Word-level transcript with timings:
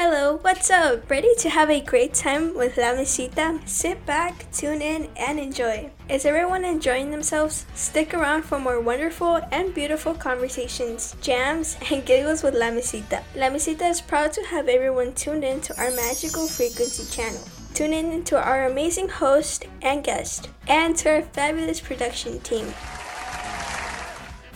Hello, 0.00 0.38
what's 0.42 0.70
up? 0.70 1.10
Ready 1.10 1.34
to 1.38 1.50
have 1.50 1.70
a 1.70 1.80
great 1.80 2.14
time 2.14 2.54
with 2.54 2.76
La 2.76 2.94
Mesita? 2.94 3.58
Sit 3.68 4.06
back, 4.06 4.46
tune 4.52 4.80
in, 4.80 5.08
and 5.16 5.40
enjoy. 5.40 5.90
Is 6.08 6.24
everyone 6.24 6.64
enjoying 6.64 7.10
themselves? 7.10 7.66
Stick 7.74 8.14
around 8.14 8.44
for 8.44 8.60
more 8.60 8.78
wonderful 8.78 9.40
and 9.50 9.74
beautiful 9.74 10.14
conversations, 10.14 11.16
jams, 11.20 11.76
and 11.90 12.06
giggles 12.06 12.44
with 12.44 12.54
La 12.54 12.70
Mesita. 12.70 13.24
La 13.34 13.50
Mesita 13.50 13.90
is 13.90 14.00
proud 14.00 14.32
to 14.34 14.42
have 14.44 14.68
everyone 14.68 15.14
tuned 15.14 15.42
in 15.42 15.60
to 15.62 15.76
our 15.76 15.90
magical 15.90 16.46
frequency 16.46 17.04
channel. 17.10 17.42
Tune 17.74 17.92
in 17.92 18.22
to 18.22 18.40
our 18.40 18.66
amazing 18.66 19.08
host 19.08 19.64
and 19.82 20.04
guest, 20.04 20.48
and 20.68 20.96
to 20.98 21.10
our 21.10 21.22
fabulous 21.22 21.80
production 21.80 22.38
team 22.38 22.72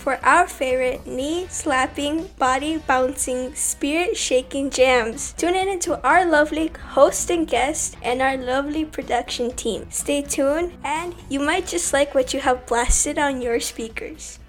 for 0.03 0.19
our 0.25 0.49
favorite 0.49 1.07
knee 1.07 1.47
slapping, 1.49 2.27
body 2.37 2.77
bouncing, 2.77 3.55
spirit 3.55 4.17
shaking 4.17 4.69
jams. 4.69 5.33
Tune 5.35 5.55
in 5.55 5.69
into 5.69 5.95
our 6.03 6.27
lovely 6.27 6.73
host 6.91 7.31
and 7.31 7.47
guest 7.47 7.97
and 8.03 8.21
our 8.21 8.37
lovely 8.37 8.85
production 8.85 9.53
team. 9.53 9.87
Stay 9.91 10.21
tuned, 10.21 10.73
and 10.83 11.15
you 11.29 11.39
might 11.39 11.69
just 11.69 11.93
like 11.93 12.17
what 12.17 12.35
you 12.35 12.41
have 12.41 12.67
blasted 12.67 13.17
on 13.17 13.41
your 13.41 13.61
speakers. 13.61 14.41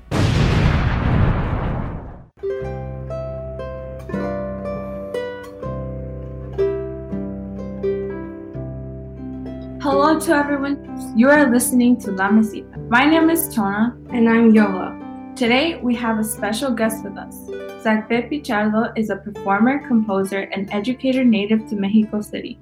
Hello 9.84 10.20
to 10.20 10.32
everyone. 10.34 11.14
You 11.16 11.30
are 11.30 11.52
listening 11.52 12.00
to 12.02 12.12
La 12.12 12.30
Mesita. 12.30 12.90
My 12.90 13.06
name 13.06 13.30
is 13.30 13.54
Tona. 13.54 13.94
And 14.10 14.28
I'm 14.28 14.56
Yola. 14.56 15.03
Today, 15.36 15.80
we 15.82 15.96
have 15.96 16.20
a 16.20 16.24
special 16.24 16.70
guest 16.70 17.04
with 17.04 17.18
us. 17.18 17.36
Zacbe 17.84 18.30
Pichardo 18.30 18.96
is 18.96 19.10
a 19.10 19.16
performer, 19.16 19.80
composer, 19.88 20.42
and 20.42 20.72
educator 20.72 21.24
native 21.24 21.68
to 21.70 21.76
Mexico 21.76 22.22
City. 22.22 22.60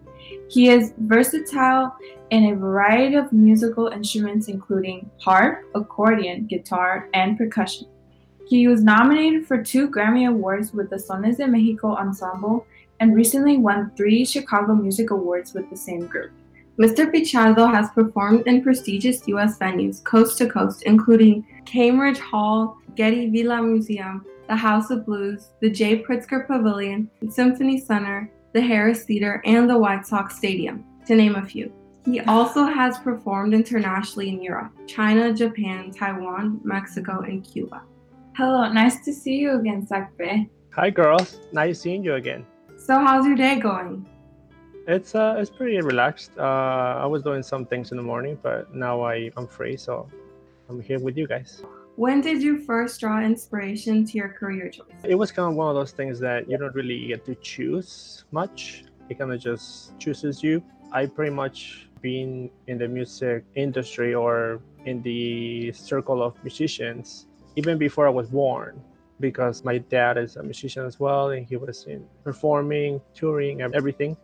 He 0.50 0.70
is 0.70 0.94
versatile 1.00 1.94
in 2.30 2.46
a 2.46 2.56
variety 2.56 3.16
of 3.16 3.34
musical 3.34 3.88
instruments, 3.88 4.48
including 4.48 5.10
harp, 5.20 5.66
accordion, 5.76 6.46
guitar, 6.46 7.10
and 7.14 7.38
percussion. 7.38 7.88
He 8.48 8.70
was 8.70 8.82
nominated 8.82 9.46
for 9.46 9.62
two 9.62 9.90
Grammy 9.90 10.30
Awards 10.30 10.72
with 10.72 10.90
the 10.90 10.96
Sones 10.96 11.38
de 11.38 11.48
Mexico 11.48 11.90
Ensemble 11.98 12.66
and 13.02 13.14
recently 13.14 13.58
won 13.58 13.92
three 13.98 14.24
Chicago 14.24 14.76
Music 14.76 15.12
Awards 15.12 15.54
with 15.54 15.70
the 15.70 15.78
same 15.78 16.08
group. 16.08 16.32
Mr. 16.82 17.14
Pichardo 17.14 17.72
has 17.72 17.92
performed 17.92 18.48
in 18.48 18.64
prestigious 18.64 19.28
U.S. 19.28 19.60
venues 19.60 20.04
coast 20.04 20.40
to 20.40 20.48
coast, 20.50 20.82
including 20.88 21.46
Cambridge 21.64 22.18
Hall, 22.18 22.76
Getty 22.96 23.30
Villa 23.30 23.62
Museum, 23.62 24.26
the 24.48 24.56
House 24.56 24.90
of 24.90 25.06
Blues, 25.06 25.52
the 25.60 25.70
Jay 25.70 26.02
Pritzker 26.02 26.48
Pavilion, 26.48 27.08
the 27.22 27.30
Symphony 27.30 27.80
Center, 27.80 28.32
the 28.54 28.62
Harris 28.62 29.04
Theater, 29.04 29.44
and 29.46 29.70
the 29.70 29.78
White 29.78 30.08
Sox 30.08 30.36
Stadium, 30.36 30.84
to 31.06 31.14
name 31.14 31.36
a 31.36 31.46
few. 31.46 31.72
He 32.04 32.20
also 32.22 32.64
has 32.64 32.98
performed 32.98 33.54
internationally 33.54 34.30
in 34.30 34.42
Europe, 34.42 34.72
China, 34.88 35.32
Japan, 35.32 35.92
Taiwan, 35.92 36.62
Mexico, 36.64 37.20
and 37.20 37.44
Cuba. 37.44 37.84
Hello, 38.36 38.74
nice 38.74 39.06
to 39.06 39.14
see 39.14 39.36
you 39.36 39.60
again, 39.60 39.86
Zacbe. 39.86 40.50
Hi, 40.74 40.90
girls. 40.90 41.42
Nice 41.54 41.80
seeing 41.80 42.04
you 42.04 42.16
again. 42.16 42.44
So, 42.76 42.98
how's 42.98 43.28
your 43.28 43.36
day 43.36 43.60
going? 43.60 44.08
It's 44.88 45.14
uh, 45.14 45.36
it's 45.38 45.50
pretty 45.50 45.80
relaxed. 45.80 46.32
Uh, 46.38 47.04
I 47.04 47.06
was 47.06 47.22
doing 47.24 47.44
some 47.44 47.66
things 47.66 47.92
in 47.92 47.98
the 47.98 48.04
morning, 48.04 48.38
but 48.42 48.74
now 48.74 49.02
I 49.02 49.32
I'm 49.38 49.48
free, 49.48 49.78
so 49.78 50.10
I'm 50.70 50.82
here 50.82 51.00
with 51.00 51.18
you 51.18 51.28
guys. 51.28 51.64
When 51.98 52.22
did 52.22 52.42
you 52.42 52.58
first 52.58 53.00
draw 53.00 53.22
inspiration 53.22 54.06
to 54.06 54.18
your 54.18 54.30
career 54.30 54.70
choice? 54.70 54.88
It 55.04 55.16
was 55.16 55.32
kind 55.32 55.50
of 55.52 55.56
one 55.56 55.70
of 55.70 55.76
those 55.76 55.92
things 55.92 56.20
that 56.22 56.50
you 56.50 56.58
don't 56.58 56.74
really 56.74 57.08
get 57.08 57.26
to 57.26 57.36
choose 57.36 58.26
much. 58.32 58.86
It 59.10 59.20
kind 59.20 59.32
of 59.32 59.40
just 59.40 60.00
chooses 60.00 60.42
you. 60.42 60.64
I 60.92 61.06
pretty 61.06 61.32
much 61.32 61.90
been 62.02 62.50
in 62.68 62.78
the 62.78 62.88
music 62.88 63.44
industry 63.56 64.16
or 64.16 64.62
in 64.86 65.02
the 65.04 65.72
circle 65.74 66.24
of 66.24 66.42
musicians 66.44 67.28
even 67.56 67.78
before 67.78 68.08
I 68.08 68.10
was 68.10 68.30
born 68.30 68.82
because 69.20 69.64
my 69.64 69.78
dad 69.78 70.18
is 70.18 70.36
a 70.38 70.44
musician 70.44 70.86
as 70.86 71.00
well 71.00 71.30
and 71.30 71.46
he 71.46 71.56
was 71.58 71.86
in 71.86 72.06
performing, 72.24 73.00
touring, 73.14 73.62
everything 73.62 74.18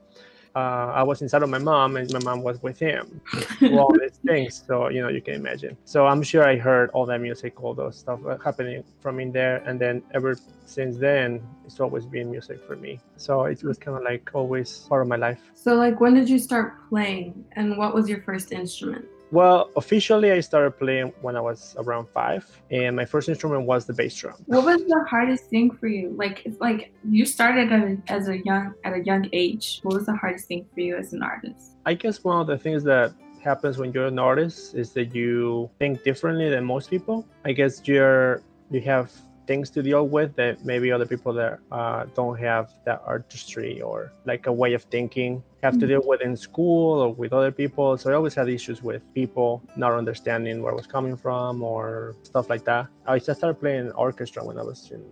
uh, 0.55 0.91
I 0.93 1.03
was 1.03 1.21
inside 1.21 1.43
of 1.43 1.49
my 1.49 1.57
mom 1.57 1.97
and 1.97 2.11
my 2.11 2.19
mom 2.19 2.41
was 2.41 2.61
with 2.61 2.79
him. 2.79 3.21
all 3.73 3.93
these 3.99 4.19
things. 4.25 4.63
So, 4.65 4.89
you 4.89 5.01
know, 5.01 5.09
you 5.09 5.21
can 5.21 5.35
imagine. 5.35 5.77
So 5.85 6.07
I'm 6.07 6.23
sure 6.23 6.47
I 6.47 6.57
heard 6.57 6.89
all 6.91 7.05
that 7.05 7.21
music, 7.21 7.61
all 7.63 7.73
those 7.73 7.97
stuff 7.97 8.19
uh, 8.25 8.37
happening 8.37 8.83
from 8.99 9.19
in 9.19 9.31
there. 9.31 9.57
And 9.65 9.79
then 9.79 10.01
ever 10.13 10.35
since 10.65 10.97
then, 10.97 11.41
it's 11.65 11.79
always 11.79 12.05
been 12.05 12.31
music 12.31 12.59
for 12.65 12.75
me. 12.75 12.99
So 13.17 13.45
it 13.45 13.63
was 13.63 13.77
kind 13.77 13.97
of 13.97 14.03
like 14.03 14.29
always 14.33 14.79
part 14.89 15.01
of 15.01 15.07
my 15.07 15.15
life. 15.15 15.39
So, 15.53 15.75
like, 15.75 15.99
when 15.99 16.13
did 16.13 16.29
you 16.29 16.39
start 16.39 16.75
playing 16.89 17.45
and 17.53 17.77
what 17.77 17.93
was 17.93 18.09
your 18.09 18.21
first 18.21 18.51
instrument? 18.51 19.05
Well, 19.31 19.71
officially, 19.75 20.31
I 20.31 20.39
started 20.39 20.71
playing 20.77 21.13
when 21.21 21.35
I 21.35 21.41
was 21.41 21.75
around 21.79 22.07
five, 22.07 22.45
and 22.71 22.95
my 22.95 23.03
first 23.03 23.27
instrument 23.27 23.63
was 23.65 23.85
the 23.85 23.93
bass 23.93 24.15
drum. 24.15 24.35
What 24.45 24.63
was 24.63 24.81
the 24.85 25.05
hardest 25.09 25.45
thing 25.45 25.71
for 25.71 25.87
you? 25.87 26.13
Like, 26.17 26.45
it's 26.45 26.59
like 26.61 26.93
you 27.09 27.25
started 27.25 27.71
at 27.71 27.83
a, 27.83 27.97
as 28.07 28.29
a 28.29 28.37
young 28.37 28.73
at 28.85 28.93
a 28.93 29.03
young 29.03 29.27
age. 29.33 29.81
What 29.83 29.95
was 29.95 30.05
the 30.05 30.15
hardest 30.15 30.47
thing 30.47 30.65
for 30.73 30.79
you 30.79 30.95
as 30.95 31.11
an 31.11 31.23
artist? 31.23 31.75
I 31.85 31.93
guess 31.93 32.23
one 32.23 32.39
of 32.39 32.47
the 32.47 32.57
things 32.57 32.83
that 32.85 33.13
happens 33.43 33.77
when 33.77 33.91
you're 33.91 34.07
an 34.07 34.19
artist 34.19 34.75
is 34.75 34.91
that 34.93 35.13
you 35.13 35.69
think 35.79 36.03
differently 36.03 36.49
than 36.49 36.63
most 36.63 36.89
people. 36.89 37.27
I 37.43 37.51
guess 37.51 37.81
you're 37.85 38.41
you 38.71 38.81
have 38.81 39.11
things 39.47 39.69
to 39.71 39.81
deal 39.81 40.07
with 40.07 40.35
that 40.35 40.63
maybe 40.65 40.91
other 40.91 41.05
people 41.05 41.33
that 41.33 41.59
uh, 41.71 42.05
don't 42.13 42.37
have 42.37 42.73
that 42.85 43.01
artistry 43.05 43.81
or 43.81 44.11
like 44.25 44.45
a 44.47 44.51
way 44.51 44.73
of 44.73 44.83
thinking 44.83 45.41
have 45.63 45.73
to 45.73 45.79
mm-hmm. 45.79 45.87
deal 45.87 46.01
with 46.05 46.21
in 46.21 46.35
school 46.35 46.99
or 47.01 47.13
with 47.13 47.33
other 47.33 47.51
people. 47.51 47.97
So 47.97 48.11
I 48.11 48.13
always 48.13 48.35
had 48.35 48.49
issues 48.49 48.83
with 48.83 49.01
people 49.13 49.63
not 49.75 49.93
understanding 49.93 50.61
where 50.61 50.71
I 50.71 50.75
was 50.75 50.85
coming 50.85 51.15
from 51.15 51.63
or 51.63 52.15
stuff 52.23 52.49
like 52.49 52.63
that. 52.65 52.87
I 53.07 53.17
just 53.17 53.39
started 53.39 53.59
playing 53.59 53.91
orchestra 53.91 54.43
when 54.43 54.59
I 54.59 54.63
was 54.63 54.91
in, 54.91 55.03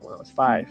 when 0.00 0.14
I 0.14 0.16
was 0.16 0.30
five. 0.30 0.68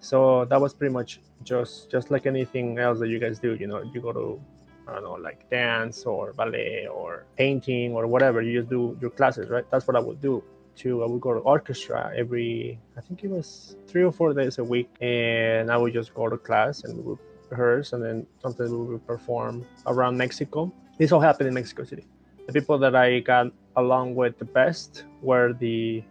So 0.00 0.46
that 0.46 0.60
was 0.60 0.72
pretty 0.74 0.92
much 0.92 1.20
just 1.44 1.90
just 1.90 2.10
like 2.10 2.26
anything 2.26 2.78
else 2.78 2.98
that 3.00 3.08
you 3.08 3.18
guys 3.18 3.38
do. 3.38 3.54
You 3.54 3.66
know, 3.66 3.82
you 3.92 4.00
go 4.00 4.12
to 4.12 4.40
I 4.88 4.94
don't 4.94 5.04
know, 5.04 5.12
like 5.12 5.48
dance 5.50 6.04
or 6.04 6.32
ballet 6.32 6.88
or 6.88 7.26
painting 7.36 7.92
or 7.92 8.06
whatever. 8.06 8.42
You 8.42 8.60
just 8.60 8.70
do 8.70 8.96
your 9.00 9.10
classes, 9.10 9.48
right? 9.50 9.64
That's 9.70 9.86
what 9.86 9.96
I 9.96 10.00
would 10.00 10.20
do 10.20 10.42
to 10.82 11.02
I 11.04 11.06
would 11.06 11.20
go 11.20 11.32
to 11.34 11.40
orchestra 11.40 12.12
every 12.16 12.78
I 12.96 13.00
think 13.00 13.24
it 13.24 13.30
was 13.30 13.76
three 13.86 14.02
or 14.02 14.12
four 14.12 14.32
days 14.34 14.58
a 14.58 14.64
week, 14.64 14.90
and 15.00 15.70
I 15.70 15.76
would 15.76 15.92
just 15.92 16.14
go 16.14 16.28
to 16.28 16.36
class 16.36 16.84
and 16.84 16.96
we 16.96 17.02
would 17.02 17.18
rehearse, 17.50 17.92
and 17.92 18.02
then 18.02 18.26
sometimes 18.42 18.70
we 18.70 18.78
would 18.78 19.06
perform 19.06 19.66
around 19.86 20.16
Mexico. 20.16 20.72
This 20.98 21.12
all 21.12 21.20
happened 21.20 21.48
in 21.48 21.54
Mexico 21.54 21.84
City. 21.84 22.06
The 22.46 22.52
people 22.52 22.78
that 22.78 22.94
I 22.96 23.20
got 23.20 23.52
along 23.76 24.14
with 24.14 24.38
the 24.38 24.44
best 24.44 25.04
were 25.22 25.52
the 25.52 26.02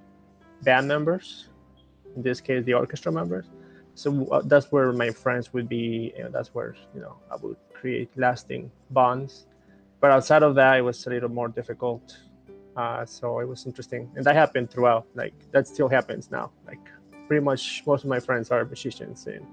band 0.63 0.88
members, 0.88 1.50
in 2.16 2.22
this 2.22 2.40
case 2.41 2.63
the 2.66 2.74
orchestra 2.74 3.12
members. 3.12 3.46
So 3.96 4.28
uh, 4.31 4.41
that's 4.46 4.72
where 4.72 4.94
my 4.94 5.09
friends 5.09 5.51
would 5.53 5.68
be, 5.68 6.13
and 6.18 6.34
that's 6.34 6.53
where 6.53 6.75
you 6.94 7.01
know 7.01 7.16
I 7.31 7.36
would 7.38 7.57
create 7.74 8.09
lasting 8.16 8.72
bonds. 8.91 9.46
But 10.00 10.12
outside 10.12 10.44
of 10.44 10.56
that, 10.56 10.78
it 10.78 10.81
was 10.81 11.06
a 11.07 11.09
little 11.09 11.30
more 11.30 11.50
difficult 11.50 12.18
uh, 12.79 13.06
so 13.06 13.40
it 13.40 13.47
was 13.47 13.66
interesting, 13.66 14.09
and 14.16 14.23
that 14.25 14.35
happened 14.35 14.72
throughout. 14.72 15.06
Like 15.13 15.34
that 15.51 15.67
still 15.67 15.90
happens 15.90 16.31
now. 16.31 16.51
Like 16.66 16.79
pretty 17.28 17.44
much 17.44 17.84
most 17.85 18.06
of 18.06 18.09
my 18.09 18.22
friends 18.22 18.51
are 18.51 18.63
musicians, 18.63 19.28
and 19.28 19.45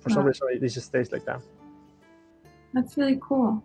for 0.00 0.08
wow. 0.08 0.14
some 0.14 0.24
reason 0.24 0.48
it 0.50 0.60
just 0.60 0.86
stays 0.86 1.12
like 1.12 1.26
that. 1.26 1.42
That's 2.72 2.96
really 2.96 3.18
cool. 3.20 3.62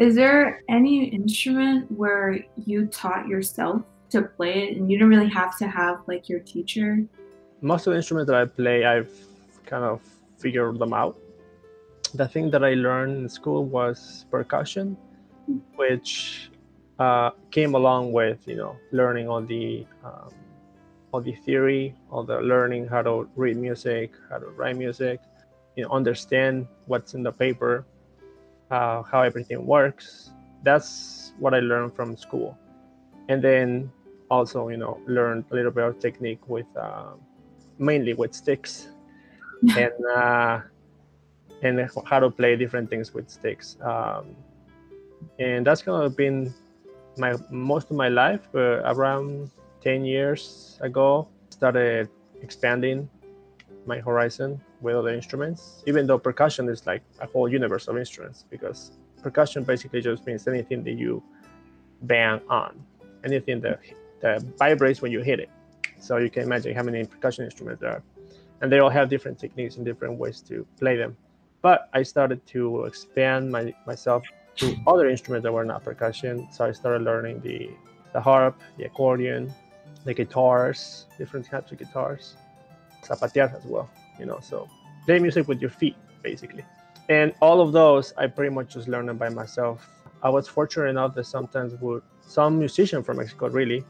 Is 0.00 0.16
there 0.16 0.64
any 0.68 1.04
instrument 1.04 1.90
where 1.92 2.38
you 2.56 2.86
taught 2.86 3.28
yourself 3.28 3.82
to 4.10 4.22
play 4.22 4.54
it, 4.64 4.76
and 4.76 4.90
you 4.90 4.98
don't 4.98 5.08
really 5.08 5.30
have 5.30 5.56
to 5.58 5.68
have 5.68 6.00
like 6.08 6.28
your 6.28 6.40
teacher? 6.40 7.04
Most 7.60 7.86
of 7.86 7.92
the 7.92 7.98
instruments 7.98 8.28
that 8.28 8.40
I 8.42 8.44
play, 8.46 8.86
I've 8.86 9.14
kind 9.66 9.84
of 9.84 10.00
figured 10.38 10.80
them 10.80 10.92
out. 10.92 11.16
The 12.14 12.26
thing 12.26 12.50
that 12.50 12.64
I 12.64 12.74
learned 12.74 13.18
in 13.18 13.28
school 13.28 13.64
was 13.64 14.26
percussion, 14.32 14.96
hmm. 15.46 15.58
which 15.76 16.47
uh, 16.98 17.30
came 17.50 17.74
along 17.74 18.12
with 18.12 18.38
you 18.46 18.56
know 18.56 18.76
learning 18.92 19.28
all 19.28 19.42
the 19.42 19.86
um, 20.04 20.30
all 21.12 21.20
the 21.20 21.34
theory, 21.34 21.94
all 22.10 22.22
the 22.22 22.40
learning 22.40 22.86
how 22.86 23.02
to 23.02 23.28
read 23.36 23.56
music, 23.56 24.12
how 24.30 24.38
to 24.38 24.46
write 24.48 24.76
music, 24.76 25.20
you 25.76 25.84
know, 25.84 25.90
understand 25.90 26.66
what's 26.86 27.14
in 27.14 27.22
the 27.22 27.32
paper, 27.32 27.84
uh, 28.70 29.02
how 29.02 29.22
everything 29.22 29.64
works. 29.64 30.30
That's 30.64 31.32
what 31.38 31.54
I 31.54 31.60
learned 31.60 31.94
from 31.94 32.16
school, 32.16 32.58
and 33.28 33.42
then 33.42 33.90
also 34.30 34.68
you 34.68 34.76
know 34.76 35.00
learned 35.06 35.44
a 35.50 35.54
little 35.54 35.70
bit 35.70 35.84
of 35.84 35.98
technique 36.00 36.46
with 36.48 36.66
uh, 36.76 37.12
mainly 37.78 38.14
with 38.14 38.34
sticks, 38.34 38.88
and 39.76 39.92
uh, 40.16 40.60
and 41.62 41.88
how 42.04 42.20
to 42.20 42.30
play 42.30 42.56
different 42.56 42.90
things 42.90 43.14
with 43.14 43.30
sticks. 43.30 43.76
Um, 43.82 44.36
and 45.38 45.66
that's 45.66 45.82
kind 45.82 46.02
of 46.02 46.16
been 46.16 46.54
my 47.18 47.34
most 47.50 47.90
of 47.90 47.96
my 47.96 48.08
life, 48.08 48.48
but 48.52 48.82
around 48.84 49.50
10 49.82 50.04
years 50.04 50.78
ago, 50.80 51.28
started 51.50 52.08
expanding 52.42 53.08
my 53.86 53.98
horizon 53.98 54.60
with 54.80 54.94
other 54.94 55.12
instruments, 55.14 55.82
even 55.86 56.06
though 56.06 56.18
percussion 56.18 56.68
is 56.68 56.86
like 56.86 57.02
a 57.20 57.26
whole 57.26 57.48
universe 57.48 57.88
of 57.88 57.96
instruments 57.96 58.44
because 58.50 58.92
percussion 59.22 59.64
basically 59.64 60.00
just 60.00 60.24
means 60.26 60.46
anything 60.46 60.84
that 60.84 60.92
you 60.92 61.22
bang 62.02 62.40
on, 62.48 62.84
anything 63.24 63.60
that, 63.60 63.80
that 64.20 64.42
vibrates 64.56 65.02
when 65.02 65.10
you 65.10 65.20
hit 65.20 65.40
it. 65.40 65.50
So 65.98 66.18
you 66.18 66.30
can 66.30 66.42
imagine 66.44 66.74
how 66.74 66.82
many 66.82 67.04
percussion 67.04 67.44
instruments 67.44 67.80
there 67.80 67.90
are. 67.90 68.02
And 68.60 68.70
they 68.70 68.78
all 68.78 68.90
have 68.90 69.08
different 69.08 69.38
techniques 69.38 69.76
and 69.76 69.84
different 69.84 70.18
ways 70.18 70.40
to 70.42 70.66
play 70.78 70.96
them. 70.96 71.16
But 71.60 71.88
I 71.92 72.02
started 72.02 72.44
to 72.48 72.84
expand 72.84 73.50
my, 73.50 73.74
myself 73.86 74.22
to 74.58 74.76
other 74.86 75.08
instruments 75.08 75.44
that 75.44 75.52
were 75.52 75.64
not 75.64 75.84
percussion. 75.84 76.48
So 76.52 76.64
I 76.64 76.72
started 76.72 77.02
learning 77.02 77.40
the, 77.40 77.70
the 78.12 78.20
harp, 78.20 78.60
the 78.76 78.84
accordion, 78.84 79.52
the 80.04 80.14
guitars, 80.14 81.06
different 81.16 81.46
types 81.46 81.72
of 81.72 81.78
guitars, 81.78 82.36
zapatear 83.04 83.56
as 83.56 83.64
well, 83.64 83.88
you 84.18 84.26
know. 84.26 84.38
So 84.40 84.68
play 85.06 85.18
music 85.18 85.48
with 85.48 85.60
your 85.60 85.70
feet, 85.70 85.96
basically. 86.22 86.64
And 87.08 87.32
all 87.40 87.60
of 87.60 87.72
those, 87.72 88.12
I 88.18 88.26
pretty 88.26 88.54
much 88.54 88.74
just 88.74 88.88
learned 88.88 89.08
them 89.08 89.16
by 89.16 89.28
myself. 89.28 89.88
I 90.22 90.28
was 90.28 90.48
fortunate 90.48 90.88
enough 90.88 91.14
that 91.14 91.24
sometimes 91.24 91.74
would 91.80 92.02
some 92.20 92.58
musician 92.58 93.02
from 93.02 93.16
Mexico 93.16 93.48
really 93.48 93.84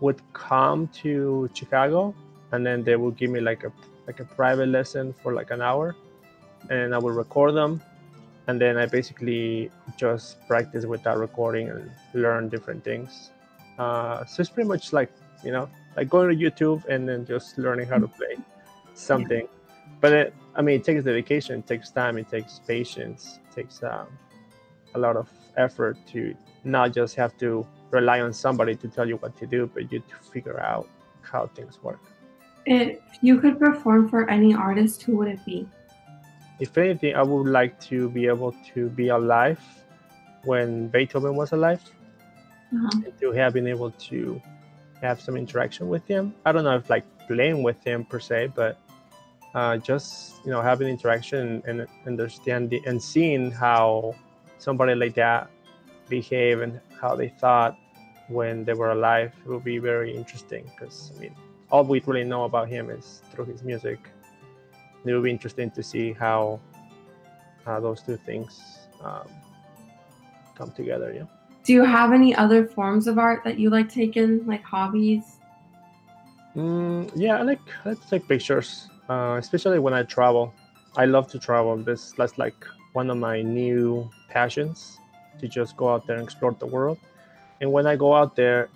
would 0.00 0.22
come 0.32 0.88
to 0.88 1.50
Chicago 1.52 2.14
and 2.52 2.64
then 2.64 2.82
they 2.82 2.96
would 2.96 3.16
give 3.16 3.30
me 3.30 3.40
like 3.40 3.64
a 3.64 3.72
like 4.06 4.20
a 4.20 4.24
private 4.24 4.68
lesson 4.68 5.12
for 5.12 5.34
like 5.34 5.50
an 5.50 5.60
hour 5.60 5.94
and 6.70 6.94
I 6.94 6.98
would 6.98 7.14
record 7.14 7.54
them 7.54 7.82
and 8.48 8.58
then 8.60 8.78
I 8.78 8.86
basically 8.86 9.70
just 9.96 10.46
practice 10.48 10.86
with 10.86 11.02
that 11.04 11.18
recording 11.18 11.68
and 11.68 11.90
learn 12.14 12.48
different 12.48 12.82
things. 12.82 13.30
Uh, 13.78 14.24
so 14.24 14.40
it's 14.40 14.50
pretty 14.50 14.66
much 14.66 14.92
like 14.92 15.10
you 15.44 15.52
know 15.52 15.68
like 15.96 16.08
going 16.08 16.36
to 16.36 16.50
YouTube 16.50 16.84
and 16.86 17.08
then 17.08 17.24
just 17.24 17.58
learning 17.58 17.86
how 17.86 17.98
to 17.98 18.08
play 18.08 18.36
something. 18.94 19.46
But 20.00 20.12
it, 20.12 20.34
I 20.54 20.62
mean, 20.62 20.80
it 20.80 20.84
takes 20.84 21.04
dedication, 21.04 21.60
it 21.60 21.66
takes 21.66 21.90
time, 21.90 22.18
it 22.18 22.28
takes 22.28 22.60
patience, 22.66 23.38
it 23.44 23.54
takes 23.54 23.82
um, 23.82 24.06
a 24.94 24.98
lot 24.98 25.16
of 25.16 25.28
effort 25.56 25.96
to 26.12 26.34
not 26.64 26.92
just 26.92 27.16
have 27.16 27.36
to 27.38 27.66
rely 27.90 28.20
on 28.20 28.32
somebody 28.32 28.76
to 28.76 28.88
tell 28.88 29.08
you 29.08 29.16
what 29.16 29.36
to 29.38 29.46
do, 29.46 29.70
but 29.72 29.90
you 29.92 29.98
to 29.98 30.30
figure 30.32 30.60
out 30.60 30.88
how 31.22 31.46
things 31.48 31.82
work. 31.82 32.00
If 32.64 32.98
you 33.22 33.40
could 33.40 33.58
perform 33.58 34.08
for 34.08 34.28
any 34.30 34.54
artist, 34.54 35.02
who 35.02 35.16
would 35.16 35.28
it 35.28 35.44
be? 35.44 35.68
If 36.60 36.76
anything, 36.78 37.14
I 37.14 37.22
would 37.22 37.48
like 37.48 37.78
to 37.82 38.08
be 38.10 38.26
able 38.26 38.54
to 38.74 38.88
be 38.90 39.08
alive 39.08 39.60
when 40.44 40.88
Beethoven 40.88 41.36
was 41.36 41.52
alive, 41.52 41.82
Uh-huh. 42.74 43.00
to 43.20 43.32
have 43.32 43.52
been 43.54 43.66
able 43.66 43.90
to 44.10 44.40
have 45.00 45.20
some 45.20 45.36
interaction 45.36 45.88
with 45.88 46.06
him. 46.06 46.34
I 46.44 46.52
don't 46.52 46.64
know 46.64 46.76
if 46.76 46.90
like 46.90 47.04
playing 47.26 47.62
with 47.62 47.82
him 47.84 48.04
per 48.04 48.18
se, 48.20 48.52
but 48.54 48.78
uh, 49.54 49.76
just 49.78 50.44
you 50.44 50.50
know 50.50 50.60
having 50.62 50.88
interaction 50.88 51.62
and 51.66 51.86
understanding 52.06 52.82
and 52.86 53.02
seeing 53.02 53.50
how 53.50 54.14
somebody 54.58 54.94
like 54.94 55.14
that 55.14 55.50
behave 56.08 56.60
and 56.60 56.80
how 57.00 57.14
they 57.16 57.28
thought 57.28 57.76
when 58.28 58.64
they 58.64 58.74
were 58.74 58.90
alive 58.90 59.32
would 59.46 59.64
be 59.64 59.78
very 59.78 60.14
interesting 60.14 60.64
because 60.74 61.12
I 61.16 61.20
mean 61.20 61.34
all 61.70 61.84
we 61.84 62.00
really 62.06 62.24
know 62.24 62.44
about 62.44 62.68
him 62.68 62.90
is 62.90 63.22
through 63.30 63.46
his 63.46 63.62
music. 63.62 63.98
It 65.08 65.14
would 65.14 65.24
be 65.24 65.30
interesting 65.30 65.70
to 65.72 65.82
see 65.82 66.12
how 66.12 66.60
uh, 67.66 67.80
those 67.80 68.02
two 68.02 68.16
things 68.16 68.88
um, 69.02 69.28
come 70.54 70.70
together. 70.72 71.12
Yeah. 71.14 71.24
Do 71.64 71.72
you 71.72 71.84
have 71.84 72.12
any 72.12 72.34
other 72.34 72.64
forms 72.64 73.06
of 73.06 73.18
art 73.18 73.44
that 73.44 73.58
you 73.58 73.70
like 73.70 73.88
taking, 73.88 74.46
like 74.46 74.62
hobbies? 74.62 75.38
Mm, 76.56 77.10
yeah, 77.14 77.38
I 77.38 77.42
like 77.42 77.60
I 77.84 77.90
like 77.90 78.00
to 78.00 78.08
take 78.08 78.26
pictures, 78.26 78.88
uh, 79.08 79.36
especially 79.38 79.78
when 79.78 79.94
I 79.94 80.02
travel. 80.02 80.54
I 80.96 81.04
love 81.04 81.28
to 81.32 81.38
travel. 81.38 81.76
This 81.76 82.12
that's 82.16 82.38
like 82.38 82.66
one 82.94 83.10
of 83.10 83.18
my 83.18 83.42
new 83.42 84.10
passions 84.28 84.98
to 85.38 85.46
just 85.46 85.76
go 85.76 85.88
out 85.88 86.06
there 86.06 86.16
and 86.16 86.24
explore 86.24 86.56
the 86.58 86.66
world. 86.66 86.98
And 87.60 87.70
when 87.70 87.86
I 87.86 87.96
go 87.96 88.14
out 88.14 88.34
there, 88.34 88.70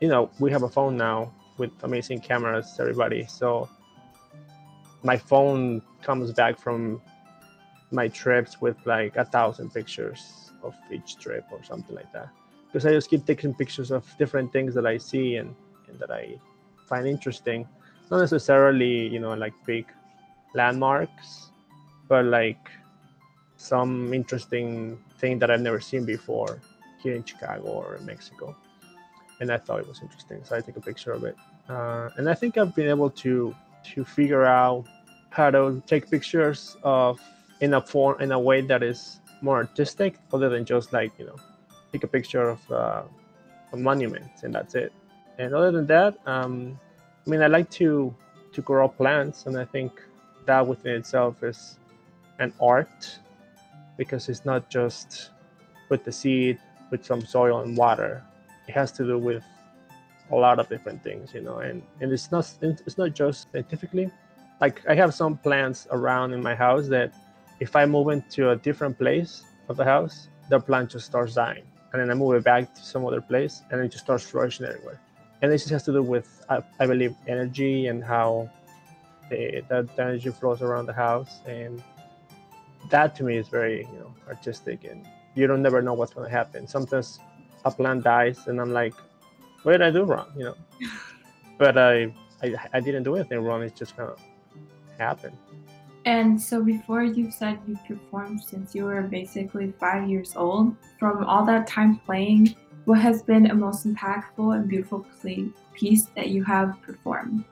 you 0.00 0.08
know, 0.08 0.30
we 0.38 0.50
have 0.52 0.62
a 0.62 0.68
phone 0.68 0.96
now 0.96 1.32
with 1.58 1.72
amazing 1.82 2.20
cameras, 2.20 2.76
everybody. 2.78 3.26
So 3.26 3.68
my 5.02 5.16
phone 5.16 5.82
comes 6.02 6.32
back 6.32 6.58
from 6.58 7.00
my 7.90 8.08
trips 8.08 8.60
with 8.60 8.76
like 8.86 9.16
a 9.16 9.24
thousand 9.24 9.72
pictures 9.72 10.50
of 10.62 10.74
each 10.90 11.16
trip 11.16 11.44
or 11.50 11.62
something 11.62 11.94
like 11.94 12.12
that. 12.12 12.28
Because 12.66 12.84
I 12.86 12.90
just 12.90 13.08
keep 13.08 13.24
taking 13.24 13.54
pictures 13.54 13.90
of 13.90 14.04
different 14.18 14.52
things 14.52 14.74
that 14.74 14.86
I 14.86 14.98
see 14.98 15.36
and, 15.36 15.54
and 15.88 15.98
that 15.98 16.10
I 16.10 16.36
find 16.86 17.06
interesting. 17.06 17.66
Not 18.10 18.20
necessarily, 18.20 19.08
you 19.08 19.20
know, 19.20 19.34
like 19.34 19.54
big 19.64 19.86
landmarks, 20.54 21.50
but 22.08 22.24
like 22.24 22.70
some 23.56 24.12
interesting 24.12 24.98
thing 25.18 25.38
that 25.38 25.50
I've 25.50 25.60
never 25.60 25.80
seen 25.80 26.04
before 26.04 26.60
here 27.02 27.14
in 27.14 27.24
Chicago 27.24 27.68
or 27.68 27.96
in 27.96 28.06
Mexico. 28.06 28.56
And 29.40 29.50
I 29.50 29.58
thought 29.58 29.80
it 29.80 29.88
was 29.88 30.00
interesting, 30.02 30.40
so 30.44 30.56
I 30.56 30.60
took 30.60 30.76
a 30.76 30.80
picture 30.80 31.12
of 31.12 31.24
it. 31.24 31.36
Uh, 31.68 32.10
and 32.16 32.28
I 32.28 32.34
think 32.34 32.56
I've 32.56 32.74
been 32.74 32.88
able 32.88 33.10
to 33.10 33.54
to 33.94 34.04
figure 34.04 34.44
out 34.44 34.84
how 35.30 35.50
to 35.50 35.82
take 35.86 36.10
pictures 36.10 36.76
of 36.82 37.20
in 37.60 37.74
a 37.74 37.80
form 37.80 38.20
in 38.20 38.32
a 38.32 38.38
way 38.38 38.60
that 38.60 38.82
is 38.82 39.20
more 39.42 39.56
artistic, 39.56 40.18
other 40.32 40.48
than 40.48 40.64
just 40.64 40.92
like 40.92 41.12
you 41.18 41.26
know, 41.26 41.36
take 41.92 42.04
a 42.04 42.08
picture 42.08 42.48
of 42.48 42.70
uh, 42.70 43.02
a 43.72 43.76
monument 43.76 44.30
and 44.42 44.54
that's 44.54 44.74
it. 44.74 44.92
And 45.38 45.54
other 45.54 45.70
than 45.70 45.86
that, 45.86 46.16
um, 46.26 46.78
I 47.26 47.30
mean, 47.30 47.42
I 47.42 47.46
like 47.46 47.70
to 47.82 48.14
to 48.52 48.62
grow 48.62 48.88
plants, 48.88 49.46
and 49.46 49.58
I 49.58 49.64
think 49.64 49.92
that 50.46 50.66
within 50.66 50.94
itself 50.96 51.42
is 51.42 51.78
an 52.38 52.52
art 52.60 53.18
because 53.96 54.28
it's 54.28 54.44
not 54.44 54.70
just 54.70 55.30
with 55.88 56.04
the 56.04 56.12
seed 56.12 56.58
with 56.90 57.04
some 57.04 57.24
soil 57.24 57.60
and 57.60 57.76
water. 57.76 58.22
It 58.68 58.72
has 58.72 58.92
to 58.92 59.04
do 59.04 59.18
with 59.18 59.44
a 60.30 60.36
lot 60.36 60.58
of 60.58 60.68
different 60.68 61.02
things, 61.02 61.32
you 61.34 61.40
know, 61.40 61.58
and, 61.58 61.82
and 62.00 62.12
it's 62.12 62.30
not 62.30 62.52
it's 62.60 62.98
not 62.98 63.14
just 63.14 63.50
scientifically. 63.52 64.10
Like 64.60 64.82
I 64.88 64.94
have 64.94 65.14
some 65.14 65.36
plants 65.36 65.86
around 65.90 66.32
in 66.32 66.42
my 66.42 66.54
house 66.54 66.88
that 66.88 67.14
if 67.60 67.76
I 67.76 67.86
move 67.86 68.08
into 68.08 68.50
a 68.50 68.56
different 68.56 68.98
place 68.98 69.42
of 69.68 69.76
the 69.76 69.84
house, 69.84 70.28
the 70.50 70.58
plant 70.58 70.90
just 70.90 71.06
starts 71.06 71.34
dying. 71.34 71.64
And 71.92 72.02
then 72.02 72.10
I 72.10 72.14
move 72.14 72.34
it 72.34 72.44
back 72.44 72.74
to 72.74 72.82
some 72.82 73.06
other 73.06 73.20
place 73.20 73.62
and 73.70 73.80
it 73.80 73.88
just 73.88 74.04
starts 74.04 74.24
flourishing 74.24 74.66
everywhere. 74.66 75.00
And 75.42 75.52
this 75.52 75.68
has 75.68 75.82
to 75.84 75.92
do 75.92 76.02
with 76.02 76.44
I, 76.48 76.62
I 76.80 76.86
believe 76.86 77.14
energy 77.26 77.86
and 77.86 78.02
how 78.02 78.50
the, 79.30 79.62
that 79.68 79.88
energy 79.98 80.30
flows 80.30 80.62
around 80.62 80.86
the 80.86 80.92
house 80.92 81.40
and 81.46 81.82
that 82.90 83.14
to 83.16 83.24
me 83.24 83.36
is 83.36 83.48
very 83.48 83.78
you 83.80 83.98
know 83.98 84.14
artistic 84.28 84.84
and 84.84 85.06
you 85.34 85.46
don't 85.46 85.62
never 85.62 85.82
know 85.82 85.94
what's 85.94 86.14
going 86.14 86.26
to 86.26 86.30
happen 86.30 86.66
sometimes 86.66 87.18
a 87.64 87.70
plant 87.70 88.04
dies 88.04 88.46
and 88.46 88.60
i'm 88.60 88.72
like 88.72 88.94
what 89.62 89.72
did 89.72 89.82
i 89.82 89.90
do 89.90 90.04
wrong 90.04 90.26
you 90.36 90.44
know 90.44 90.54
but 91.58 91.76
I, 91.78 92.12
I 92.42 92.54
i 92.74 92.80
didn't 92.80 93.04
do 93.04 93.16
anything 93.16 93.40
wrong 93.40 93.62
it 93.62 93.74
just 93.76 93.96
kind 93.96 94.10
of 94.10 94.20
happened 94.98 95.36
And 96.06 96.40
so 96.40 96.62
before 96.62 97.02
you 97.02 97.32
said 97.34 97.58
you 97.66 97.74
performed 97.82 98.38
since 98.40 98.76
you 98.76 98.84
were 98.84 99.02
basically 99.02 99.74
five 99.74 100.08
years 100.08 100.36
old, 100.36 100.78
from 101.00 101.26
all 101.26 101.44
that 101.50 101.66
time 101.66 101.98
playing, 102.06 102.54
what 102.86 103.00
has 103.02 103.26
been 103.26 103.50
a 103.50 103.54
most 103.54 103.82
impactful 103.90 104.54
and 104.54 104.68
beautiful 104.70 105.04
piece 105.74 106.04
that 106.14 106.28
you 106.30 106.44
have 106.46 106.78
performed? 106.86 107.42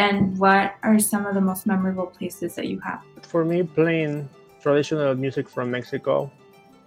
And 0.00 0.32
what 0.38 0.80
are 0.82 0.98
some 0.98 1.28
of 1.28 1.36
the 1.36 1.44
most 1.44 1.66
memorable 1.66 2.08
places 2.08 2.56
that 2.56 2.72
you 2.72 2.80
have? 2.80 3.04
for 3.30 3.44
me 3.44 3.62
playing 3.62 4.28
traditional 4.60 5.14
music 5.14 5.48
from 5.48 5.70
mexico 5.70 6.30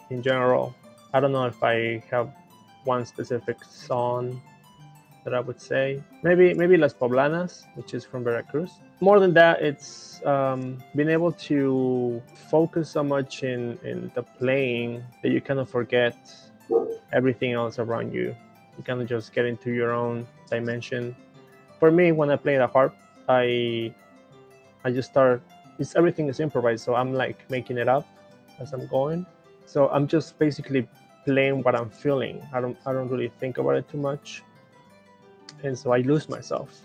in 0.10 0.22
general 0.22 0.76
i 1.14 1.20
don't 1.20 1.32
know 1.32 1.46
if 1.46 1.64
i 1.64 2.04
have 2.12 2.30
one 2.84 3.06
specific 3.06 3.64
song 3.64 4.42
that 5.24 5.34
i 5.34 5.40
would 5.40 5.60
say. 5.60 6.02
Maybe 6.22 6.54
maybe 6.54 6.78
las 6.78 6.94
poblanas 6.94 7.66
which 7.76 7.94
is 7.94 8.06
from 8.06 8.24
veracruz. 8.24 8.72
More 9.00 9.20
than 9.20 9.34
that 9.34 9.62
it's 9.62 10.24
um, 10.26 10.78
being 10.96 11.10
able 11.10 11.32
to 11.50 12.22
focus 12.50 12.90
so 12.92 13.04
much 13.04 13.44
in 13.44 13.78
in 13.84 14.12
the 14.16 14.24
playing 14.24 15.04
that 15.22 15.30
you 15.32 15.42
kind 15.42 15.60
of 15.60 15.70
forget 15.70 16.18
everything 17.12 17.52
else 17.54 17.80
around 17.80 18.14
you. 18.14 18.36
You 18.78 18.84
kind 18.84 19.02
of 19.02 19.08
just 19.08 19.34
get 19.34 19.46
into 19.46 19.72
your 19.72 19.94
own 19.94 20.28
dimension. 20.50 21.16
For 21.80 21.92
me 21.92 22.12
when 22.12 22.30
i 22.30 22.36
play 22.36 22.58
the 22.58 22.68
harp 22.68 22.96
i 23.28 23.94
i 24.86 24.92
just 24.92 25.10
start 25.12 25.42
it's 25.80 25.96
everything 25.96 26.28
is 26.28 26.40
improvised 26.40 26.84
so 26.84 26.94
i'm 26.94 27.14
like 27.14 27.50
making 27.50 27.78
it 27.78 27.88
up 27.88 28.06
as 28.60 28.74
i'm 28.74 28.88
going. 28.88 29.26
So 29.66 29.90
i'm 29.90 30.08
just 30.08 30.38
basically 30.40 30.88
playing 31.26 31.64
what 31.64 31.76
i'm 31.76 31.90
feeling. 31.90 32.42
I 32.54 32.62
don't 32.62 32.78
i 32.86 32.94
don't 32.94 33.10
really 33.10 33.32
think 33.40 33.58
about 33.58 33.76
it 33.76 33.90
too 33.90 33.98
much 33.98 34.44
and 35.64 35.78
so 35.78 35.92
i 35.92 36.00
lose 36.00 36.30
myself. 36.30 36.82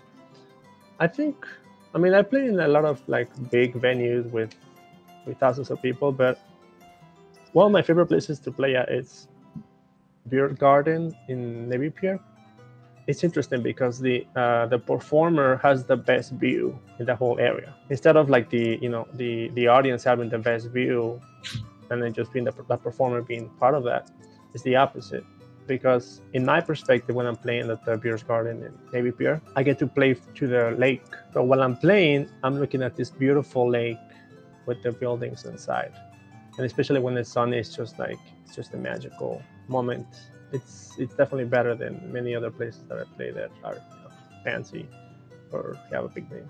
I 0.99 1.07
think 1.07 1.45
i 1.95 1.97
mean 1.97 2.13
i 2.13 2.21
play 2.21 2.45
in 2.45 2.59
a 2.59 2.67
lot 2.67 2.85
of 2.85 3.01
like 3.07 3.29
big 3.49 3.73
venues 3.73 4.29
with 4.31 4.53
with 5.25 5.37
thousands 5.39 5.69
of 5.71 5.81
people 5.81 6.11
but 6.11 6.39
one 7.53 7.65
of 7.65 7.71
my 7.71 7.81
favorite 7.81 8.07
places 8.07 8.39
to 8.39 8.51
play 8.51 8.75
at 8.75 8.89
is 8.89 9.27
beer 10.27 10.49
garden 10.49 11.15
in 11.29 11.69
navy 11.69 11.89
pier 11.89 12.19
it's 13.07 13.23
interesting 13.23 13.63
because 13.63 13.99
the 13.99 14.27
uh, 14.35 14.67
the 14.67 14.77
performer 14.77 15.57
has 15.63 15.83
the 15.83 15.97
best 15.97 16.31
view 16.33 16.77
in 16.99 17.07
the 17.07 17.15
whole 17.15 17.39
area. 17.39 17.73
Instead 17.89 18.15
of 18.15 18.29
like 18.29 18.51
the 18.51 18.77
you 18.83 18.89
know 18.89 19.07
the 19.15 19.49
the 19.55 19.67
audience 19.67 20.03
having 20.03 20.29
the 20.29 20.37
best 20.37 20.67
view 20.67 21.19
and 21.89 22.03
then 22.03 22.13
just 22.13 22.31
being 22.31 22.45
the, 22.45 22.53
the 22.67 22.77
performer 22.77 23.21
being 23.21 23.49
part 23.59 23.73
of 23.73 23.83
that 23.83 24.11
it's 24.53 24.63
the 24.63 24.75
opposite 24.75 25.25
because 25.69 26.21
in 26.33 26.43
my 26.43 26.59
perspective 26.59 27.15
when 27.15 27.25
i'm 27.25 27.37
playing 27.45 27.69
at 27.69 27.85
the 27.85 27.95
beers 27.95 28.23
garden 28.23 28.61
in 28.63 28.73
navy 28.91 29.11
pier 29.11 29.41
i 29.55 29.63
get 29.63 29.79
to 29.79 29.87
play 29.87 30.13
to 30.39 30.47
the 30.47 30.63
lake 30.77 31.01
so 31.33 31.41
while 31.41 31.63
i'm 31.63 31.77
playing 31.77 32.27
i'm 32.43 32.59
looking 32.59 32.83
at 32.83 32.97
this 32.97 33.09
beautiful 33.09 33.69
lake 33.69 33.97
with 34.65 34.83
the 34.83 34.91
buildings 34.91 35.45
inside 35.45 35.93
and 36.57 36.65
especially 36.65 36.99
when 36.99 37.15
the 37.15 37.23
sun 37.23 37.53
is 37.53 37.73
just 37.73 37.97
like 37.97 38.19
it's 38.43 38.55
just 38.55 38.73
a 38.73 38.77
magical 38.77 39.41
moment 39.69 40.07
it's 40.51 40.95
it's 40.97 41.13
definitely 41.15 41.45
better 41.45 41.75
than 41.75 42.11
many 42.11 42.35
other 42.35 42.51
places 42.51 42.83
that 42.89 42.97
I 42.97 43.03
play 43.15 43.31
that 43.31 43.51
are 43.63 43.75
you 43.75 44.03
know, 44.03 44.11
fancy 44.43 44.87
or 45.51 45.77
have 45.91 46.05
a 46.05 46.09
big 46.09 46.29
name. 46.31 46.49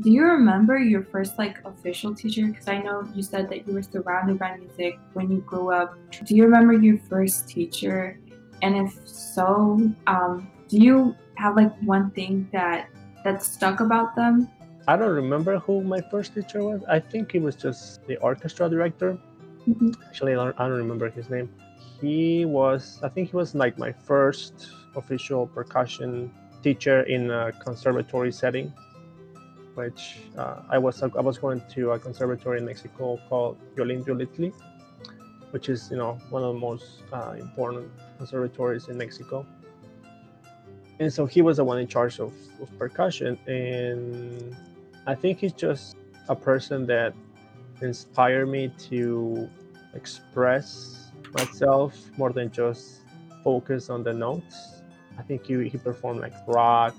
Do 0.00 0.10
you 0.10 0.24
remember 0.24 0.78
your 0.78 1.02
first 1.02 1.36
like 1.38 1.58
official 1.64 2.14
teacher? 2.14 2.46
Because 2.46 2.68
I 2.68 2.78
know 2.78 3.08
you 3.14 3.22
said 3.22 3.48
that 3.50 3.66
you 3.66 3.74
were 3.74 3.82
surrounded 3.82 4.38
by 4.38 4.56
music 4.56 4.98
when 5.14 5.30
you 5.30 5.40
grew 5.40 5.72
up. 5.72 5.96
Do 6.24 6.36
you 6.36 6.44
remember 6.44 6.74
your 6.74 6.98
first 6.98 7.48
teacher? 7.48 8.18
And 8.62 8.76
if 8.76 8.96
so, 9.06 9.80
um, 10.06 10.50
do 10.68 10.78
you 10.78 11.16
have 11.36 11.56
like 11.56 11.72
one 11.82 12.10
thing 12.12 12.48
that 12.52 12.88
that 13.24 13.42
stuck 13.42 13.80
about 13.80 14.16
them? 14.16 14.48
I 14.88 14.96
don't 14.96 15.14
remember 15.14 15.58
who 15.58 15.82
my 15.82 16.00
first 16.00 16.34
teacher 16.34 16.64
was. 16.64 16.82
I 16.88 17.00
think 17.00 17.32
he 17.32 17.38
was 17.38 17.54
just 17.54 18.06
the 18.06 18.16
orchestra 18.18 18.68
director. 18.68 19.18
Mm-hmm. 19.68 19.90
Actually, 20.08 20.32
I 20.32 20.36
don't, 20.36 20.60
I 20.60 20.68
don't 20.68 20.78
remember 20.78 21.10
his 21.10 21.28
name 21.28 21.48
he 22.00 22.44
was 22.44 22.98
i 23.02 23.08
think 23.08 23.30
he 23.30 23.36
was 23.36 23.54
like 23.54 23.78
my 23.78 23.92
first 23.92 24.70
official 24.96 25.46
percussion 25.46 26.30
teacher 26.62 27.02
in 27.02 27.30
a 27.30 27.52
conservatory 27.52 28.32
setting 28.32 28.72
which 29.74 30.18
uh, 30.36 30.62
i 30.70 30.78
was 30.78 31.02
i 31.02 31.20
was 31.20 31.38
going 31.38 31.62
to 31.70 31.92
a 31.92 31.98
conservatory 31.98 32.58
in 32.58 32.64
mexico 32.64 33.18
called 33.28 33.56
Ollin 33.76 34.04
Yoliztli 34.04 34.52
which 35.50 35.68
is 35.68 35.90
you 35.90 35.96
know 35.96 36.18
one 36.30 36.42
of 36.42 36.54
the 36.54 36.60
most 36.60 37.02
uh, 37.12 37.34
important 37.38 37.90
conservatories 38.18 38.88
in 38.88 38.96
mexico 38.96 39.46
and 40.98 41.12
so 41.12 41.24
he 41.26 41.40
was 41.42 41.56
the 41.56 41.64
one 41.64 41.78
in 41.78 41.86
charge 41.86 42.18
of, 42.18 42.32
of 42.60 42.78
percussion 42.78 43.38
and 43.46 44.56
i 45.06 45.14
think 45.14 45.38
he's 45.38 45.52
just 45.52 45.96
a 46.28 46.36
person 46.36 46.86
that 46.86 47.14
inspired 47.82 48.46
me 48.46 48.70
to 48.78 49.48
express 49.94 51.10
myself 51.32 51.96
more 52.16 52.32
than 52.32 52.50
just 52.50 53.00
focus 53.42 53.90
on 53.90 54.02
the 54.02 54.12
notes. 54.12 54.82
I 55.18 55.22
think 55.22 55.46
he, 55.46 55.68
he 55.68 55.78
performed 55.78 56.20
like 56.20 56.34
rock 56.46 56.94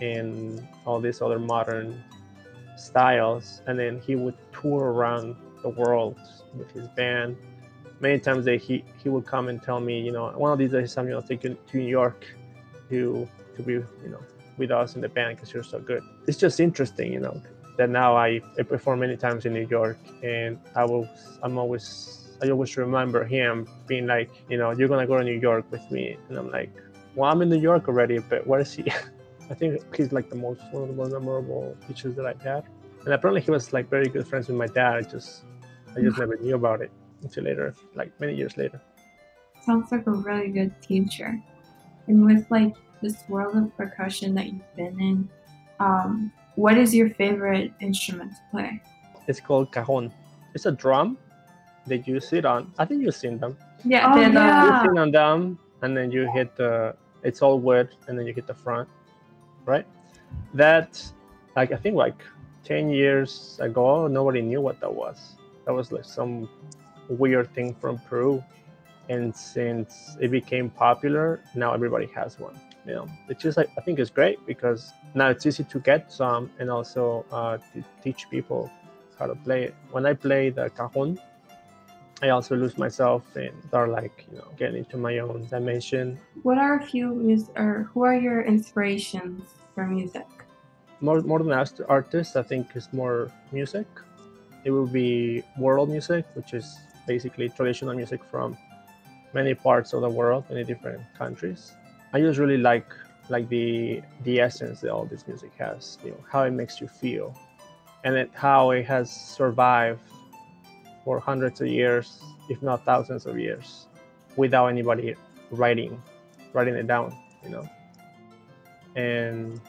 and 0.00 0.66
all 0.84 1.00
these 1.00 1.20
other 1.22 1.38
modern 1.38 2.02
styles. 2.76 3.62
And 3.66 3.78
then 3.78 4.00
he 4.00 4.16
would 4.16 4.36
tour 4.52 4.92
around 4.92 5.36
the 5.62 5.70
world 5.70 6.18
with 6.54 6.70
his 6.70 6.88
band. 6.88 7.36
Many 8.00 8.18
times 8.18 8.44
that 8.44 8.60
he, 8.60 8.84
he 9.02 9.08
would 9.08 9.24
come 9.26 9.48
and 9.48 9.62
tell 9.62 9.80
me, 9.80 10.00
you 10.00 10.12
know, 10.12 10.30
one 10.30 10.52
of 10.52 10.58
these 10.58 10.72
days 10.72 10.96
I'm 10.96 11.08
to 11.08 11.22
take 11.26 11.44
you 11.44 11.56
to 11.68 11.76
New 11.76 11.88
York 11.88 12.26
to, 12.90 13.28
to 13.56 13.62
be, 13.62 13.72
you 13.72 13.86
know, 14.04 14.20
with 14.58 14.70
us 14.70 14.94
in 14.94 15.00
the 15.00 15.08
band 15.08 15.36
because 15.36 15.52
you're 15.52 15.62
so 15.62 15.78
good. 15.78 16.02
It's 16.26 16.38
just 16.38 16.60
interesting, 16.60 17.12
you 17.12 17.20
know, 17.20 17.40
that 17.78 17.90
now 17.90 18.16
I, 18.16 18.40
I 18.58 18.62
perform 18.62 19.00
many 19.00 19.16
times 19.16 19.46
in 19.46 19.52
New 19.52 19.66
York 19.66 19.98
and 20.22 20.58
I 20.74 20.84
was, 20.84 21.08
I'm 21.42 21.58
always 21.58 22.26
I 22.42 22.50
always 22.50 22.76
remember 22.76 23.24
him 23.24 23.66
being 23.86 24.06
like, 24.06 24.30
you 24.48 24.58
know, 24.58 24.70
you're 24.72 24.88
gonna 24.88 25.06
go 25.06 25.16
to 25.18 25.24
New 25.24 25.38
York 25.38 25.64
with 25.70 25.90
me, 25.90 26.16
and 26.28 26.38
I'm 26.38 26.50
like, 26.50 26.70
well, 27.14 27.30
I'm 27.30 27.40
in 27.42 27.48
New 27.48 27.58
York 27.58 27.88
already, 27.88 28.18
but 28.18 28.46
where 28.46 28.60
is 28.60 28.72
he? 28.72 28.84
I 29.50 29.54
think 29.54 29.80
he's 29.94 30.12
like 30.12 30.28
the 30.28 30.36
most 30.36 30.60
one 30.72 30.82
of 30.82 30.88
the 30.88 30.94
most 30.94 31.12
memorable 31.12 31.76
teachers 31.86 32.14
that 32.16 32.26
I've 32.26 32.40
had, 32.40 32.64
and 33.04 33.14
apparently 33.14 33.40
he 33.40 33.50
was 33.50 33.72
like 33.72 33.88
very 33.88 34.08
good 34.08 34.26
friends 34.26 34.48
with 34.48 34.56
my 34.56 34.66
dad. 34.66 34.96
I 34.96 35.02
just, 35.02 35.44
I 35.96 36.00
just 36.00 36.16
mm. 36.16 36.20
never 36.20 36.36
knew 36.36 36.54
about 36.54 36.82
it 36.82 36.90
until 37.22 37.44
later, 37.44 37.74
like 37.94 38.12
many 38.20 38.34
years 38.34 38.56
later. 38.56 38.80
Sounds 39.64 39.90
like 39.90 40.06
a 40.06 40.10
really 40.10 40.48
good 40.48 40.72
teacher, 40.80 41.40
and 42.06 42.24
with 42.24 42.46
like 42.50 42.74
this 43.02 43.24
world 43.28 43.56
of 43.56 43.76
percussion 43.76 44.34
that 44.34 44.46
you've 44.46 44.76
been 44.76 45.00
in, 45.00 45.28
um, 45.80 46.32
what 46.54 46.78
is 46.78 46.94
your 46.94 47.10
favorite 47.10 47.72
instrument 47.80 48.32
to 48.32 48.38
play? 48.50 48.80
It's 49.26 49.40
called 49.40 49.72
cajon. 49.72 50.12
It's 50.54 50.66
a 50.66 50.72
drum 50.72 51.18
that 51.86 52.06
you 52.06 52.20
sit 52.20 52.44
on. 52.44 52.72
I 52.78 52.84
think 52.84 53.02
you've 53.02 53.14
seen 53.14 53.38
them. 53.38 53.56
Yeah, 53.84 54.12
oh, 54.12 54.20
yeah. 54.20 54.82
You 54.82 54.88
sit 54.88 54.98
on 54.98 55.10
them, 55.10 55.58
and 55.82 55.96
then 55.96 56.10
you 56.10 56.30
hit 56.32 56.56
the. 56.56 56.96
It's 57.22 57.42
all 57.42 57.58
wood, 57.58 57.90
and 58.06 58.18
then 58.18 58.26
you 58.26 58.32
hit 58.32 58.46
the 58.46 58.54
front, 58.54 58.88
right? 59.64 59.86
That, 60.54 61.02
like 61.56 61.72
I 61.72 61.76
think 61.76 61.96
like 61.96 62.22
ten 62.64 62.88
years 62.88 63.58
ago, 63.60 64.06
nobody 64.06 64.42
knew 64.42 64.60
what 64.60 64.80
that 64.80 64.92
was. 64.92 65.36
That 65.66 65.72
was 65.72 65.90
like 65.90 66.04
some 66.04 66.48
weird 67.08 67.52
thing 67.54 67.74
from 67.74 67.98
Peru, 67.98 68.42
and 69.08 69.34
since 69.34 70.16
it 70.20 70.30
became 70.30 70.70
popular, 70.70 71.40
now 71.54 71.72
everybody 71.72 72.06
has 72.14 72.38
one. 72.38 72.58
You 72.86 72.94
know, 72.94 73.08
it's 73.28 73.42
just 73.42 73.56
like 73.56 73.68
I 73.76 73.80
think 73.80 73.98
it's 73.98 74.10
great 74.10 74.44
because 74.46 74.92
now 75.14 75.28
it's 75.28 75.44
easy 75.46 75.64
to 75.64 75.80
get 75.80 76.12
some, 76.12 76.50
and 76.58 76.70
also 76.70 77.24
uh, 77.32 77.58
to 77.72 77.84
teach 78.02 78.30
people 78.30 78.70
how 79.18 79.26
to 79.26 79.34
play 79.34 79.64
it. 79.64 79.74
When 79.90 80.06
I 80.06 80.14
play 80.14 80.50
the 80.50 80.70
cajon, 80.70 81.18
I 82.22 82.30
also 82.30 82.56
lose 82.56 82.78
myself 82.78 83.24
and 83.36 83.52
start 83.68 83.90
like 83.90 84.24
you 84.30 84.38
know 84.38 84.48
getting 84.56 84.78
into 84.78 84.96
my 84.96 85.18
own 85.18 85.46
dimension. 85.48 86.18
What 86.42 86.58
are 86.58 86.78
a 86.78 86.82
few 86.82 87.14
mus- 87.14 87.50
or 87.56 87.90
who 87.92 88.04
are 88.04 88.14
your 88.14 88.42
inspirations 88.42 89.54
for 89.74 89.86
music? 89.86 90.26
More 91.00 91.20
more 91.20 91.40
than 91.42 91.52
artists, 91.88 92.36
I 92.36 92.42
think 92.42 92.74
is 92.74 92.88
more 92.92 93.30
music. 93.52 93.86
It 94.64 94.70
will 94.70 94.86
be 94.86 95.42
world 95.58 95.90
music, 95.90 96.24
which 96.34 96.54
is 96.54 96.78
basically 97.06 97.48
traditional 97.48 97.94
music 97.94 98.22
from 98.24 98.56
many 99.32 99.54
parts 99.54 99.92
of 99.92 100.00
the 100.00 100.08
world, 100.08 100.44
many 100.48 100.64
different 100.64 101.02
countries. 101.16 101.72
I 102.12 102.20
just 102.20 102.38
really 102.38 102.56
like 102.56 102.86
like 103.28 103.48
the 103.48 104.02
the 104.24 104.40
essence 104.40 104.80
that 104.80 104.90
all 104.90 105.04
this 105.04 105.26
music 105.26 105.52
has, 105.58 105.98
you 106.04 106.10
know, 106.12 106.24
how 106.30 106.42
it 106.44 106.52
makes 106.52 106.80
you 106.80 106.88
feel, 106.88 107.38
and 108.04 108.28
how 108.34 108.70
it 108.70 108.86
has 108.86 109.10
survived 109.10 110.00
for 111.04 111.18
hundreds 111.20 111.60
of 111.60 111.68
years, 111.68 112.20
if 112.48 112.62
not 112.62 112.84
thousands 112.84 113.26
of 113.26 113.38
years, 113.38 113.86
without 114.36 114.66
anybody 114.66 115.14
writing, 115.50 116.02
writing 116.52 116.74
it 116.74 116.86
down, 116.86 117.16
you 117.44 117.50
know. 117.50 117.68
And 118.96 119.60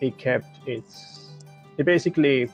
it 0.00 0.18
kept 0.18 0.66
its, 0.66 1.34
it 1.78 1.84
basically, 1.84 2.50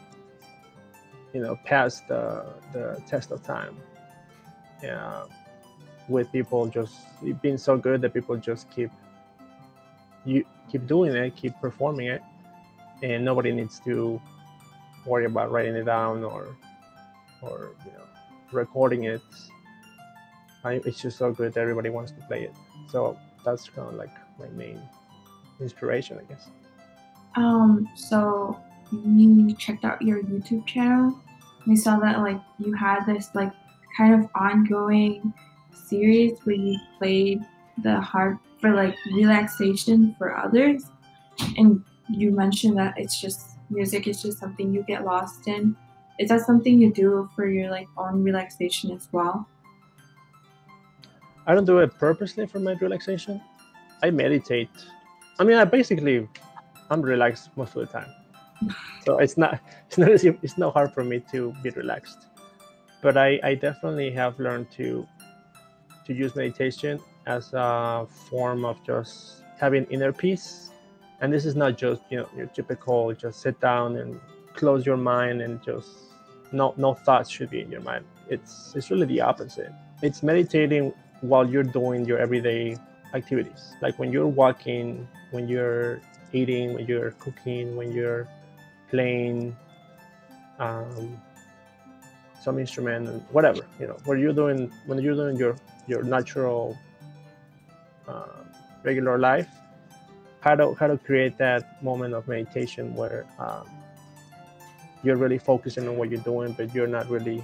you 1.32 1.40
know, 1.40 1.58
passed 1.64 2.06
the, 2.08 2.44
the 2.72 3.02
test 3.06 3.30
of 3.30 3.42
time. 3.42 3.76
Yeah, 4.82 5.24
with 6.08 6.30
people 6.32 6.66
just 6.66 6.94
being 7.42 7.58
so 7.58 7.76
good 7.76 8.00
that 8.02 8.14
people 8.14 8.36
just 8.36 8.70
keep 8.70 8.90
you 10.24 10.44
keep 10.70 10.86
doing 10.86 11.14
it, 11.14 11.36
keep 11.36 11.54
performing 11.60 12.06
it, 12.06 12.22
and 13.02 13.24
nobody 13.24 13.52
needs 13.52 13.80
to 13.80 14.20
worry 15.06 15.24
about 15.24 15.50
writing 15.50 15.74
it 15.74 15.84
down 15.84 16.24
or 16.24 16.56
or 17.42 17.70
you 17.84 17.92
know 17.92 18.04
recording 18.52 19.04
it. 19.04 19.20
I, 20.64 20.80
it's 20.84 21.00
just 21.00 21.18
so 21.18 21.32
good 21.32 21.54
that 21.54 21.60
everybody 21.60 21.88
wants 21.88 22.12
to 22.12 22.20
play 22.26 22.42
it. 22.44 22.54
So 22.90 23.16
that's 23.44 23.68
kind 23.68 23.88
of 23.88 23.94
like 23.94 24.10
my 24.38 24.48
main 24.48 24.80
inspiration 25.60 26.18
i 26.18 26.22
guess. 26.24 26.48
Um 27.36 27.88
so 27.94 28.58
we 28.92 29.54
checked 29.54 29.84
out 29.84 30.00
your 30.02 30.22
youtube 30.22 30.66
channel? 30.66 31.18
We 31.66 31.76
saw 31.76 31.98
that 31.98 32.20
like 32.20 32.40
you 32.58 32.72
had 32.72 33.04
this 33.04 33.30
like 33.34 33.52
kind 33.98 34.14
of 34.14 34.30
ongoing 34.34 35.34
series 35.72 36.38
where 36.44 36.56
you 36.56 36.78
played 36.98 37.42
the 37.82 38.00
harp 38.00 38.38
for 38.60 38.74
like 38.74 38.94
relaxation 39.14 40.14
for 40.16 40.36
others 40.36 40.84
and 41.56 41.84
you 42.08 42.30
mentioned 42.30 42.78
that 42.78 42.94
it's 42.96 43.20
just 43.20 43.58
music 43.70 44.06
is 44.06 44.22
just 44.22 44.38
something 44.38 44.72
you 44.72 44.82
get 44.84 45.04
lost 45.04 45.46
in 45.48 45.76
is 46.18 46.30
that 46.30 46.40
something 46.40 46.80
you 46.80 46.92
do 46.92 47.28
for 47.34 47.46
your 47.46 47.70
like 47.70 47.86
own 47.96 48.22
relaxation 48.22 48.90
as 48.90 49.08
well? 49.12 49.48
I 51.46 51.54
don't 51.54 51.64
do 51.64 51.78
it 51.78 51.96
purposely 51.98 52.46
for 52.46 52.58
my 52.58 52.72
relaxation. 52.72 53.40
I 54.02 54.10
meditate. 54.10 54.70
I 55.38 55.44
mean, 55.44 55.56
I 55.56 55.64
basically 55.64 56.28
I'm 56.90 57.02
relaxed 57.02 57.50
most 57.56 57.76
of 57.76 57.86
the 57.86 57.92
time, 57.92 58.12
so 59.04 59.18
it's 59.18 59.36
not 59.36 59.60
it's 59.88 59.98
not 59.98 60.08
it's 60.42 60.58
not 60.58 60.74
hard 60.74 60.92
for 60.92 61.04
me 61.04 61.22
to 61.32 61.54
be 61.62 61.70
relaxed. 61.70 62.27
But 63.00 63.16
I 63.16 63.40
I 63.42 63.54
definitely 63.54 64.10
have 64.12 64.38
learned 64.38 64.70
to 64.72 65.06
to 66.06 66.14
use 66.14 66.34
meditation 66.34 66.98
as 67.26 67.52
a 67.52 68.06
form 68.30 68.64
of 68.64 68.82
just 68.84 69.42
having 69.58 69.84
inner 69.84 70.12
peace. 70.12 70.70
And 71.20 71.32
this 71.32 71.44
is 71.44 71.54
not 71.54 71.76
just 71.76 72.02
you 72.10 72.18
know 72.18 72.28
your 72.36 72.46
typical 72.46 73.12
just 73.14 73.40
sit 73.40 73.60
down 73.60 73.96
and 73.96 74.20
close 74.54 74.84
your 74.86 74.96
mind 74.96 75.42
and 75.42 75.62
just 75.62 75.88
no 76.52 76.74
no 76.76 76.94
thoughts 76.94 77.30
should 77.30 77.50
be 77.50 77.60
in 77.60 77.70
your 77.70 77.82
mind. 77.82 78.04
It's 78.28 78.72
it's 78.74 78.90
really 78.90 79.06
the 79.06 79.20
opposite. 79.20 79.72
It's 80.02 80.22
meditating 80.22 80.92
while 81.20 81.48
you're 81.48 81.64
doing 81.64 82.04
your 82.04 82.18
everyday 82.18 82.76
activities. 83.14 83.74
Like 83.82 83.98
when 83.98 84.12
you're 84.12 84.26
walking 84.28 85.06
when 85.30 85.48
you're 85.48 86.00
eating, 86.32 86.74
when 86.74 86.86
you're 86.86 87.12
cooking, 87.12 87.76
when 87.76 87.92
you're 87.92 88.28
playing 88.90 89.56
um, 90.58 91.20
some 92.48 92.58
instrument, 92.58 93.22
whatever 93.30 93.62
you 93.78 93.86
know, 93.86 93.98
what 94.06 94.18
you're 94.18 94.38
doing 94.42 94.72
when 94.86 94.96
you're 95.04 95.18
doing 95.22 95.36
your 95.36 95.54
your 95.86 96.02
natural 96.02 96.78
uh, 98.08 98.40
regular 98.82 99.18
life, 99.18 99.50
how 100.40 100.54
to 100.54 100.74
how 100.80 100.86
to 100.86 100.96
create 101.08 101.36
that 101.36 101.82
moment 101.82 102.14
of 102.14 102.26
meditation 102.26 102.94
where 102.94 103.26
um, 103.38 103.68
you're 105.02 105.20
really 105.24 105.40
focusing 105.50 105.86
on 105.86 105.98
what 105.98 106.08
you're 106.10 106.26
doing, 106.32 106.52
but 106.58 106.74
you're 106.74 106.92
not 106.98 107.06
really 107.10 107.40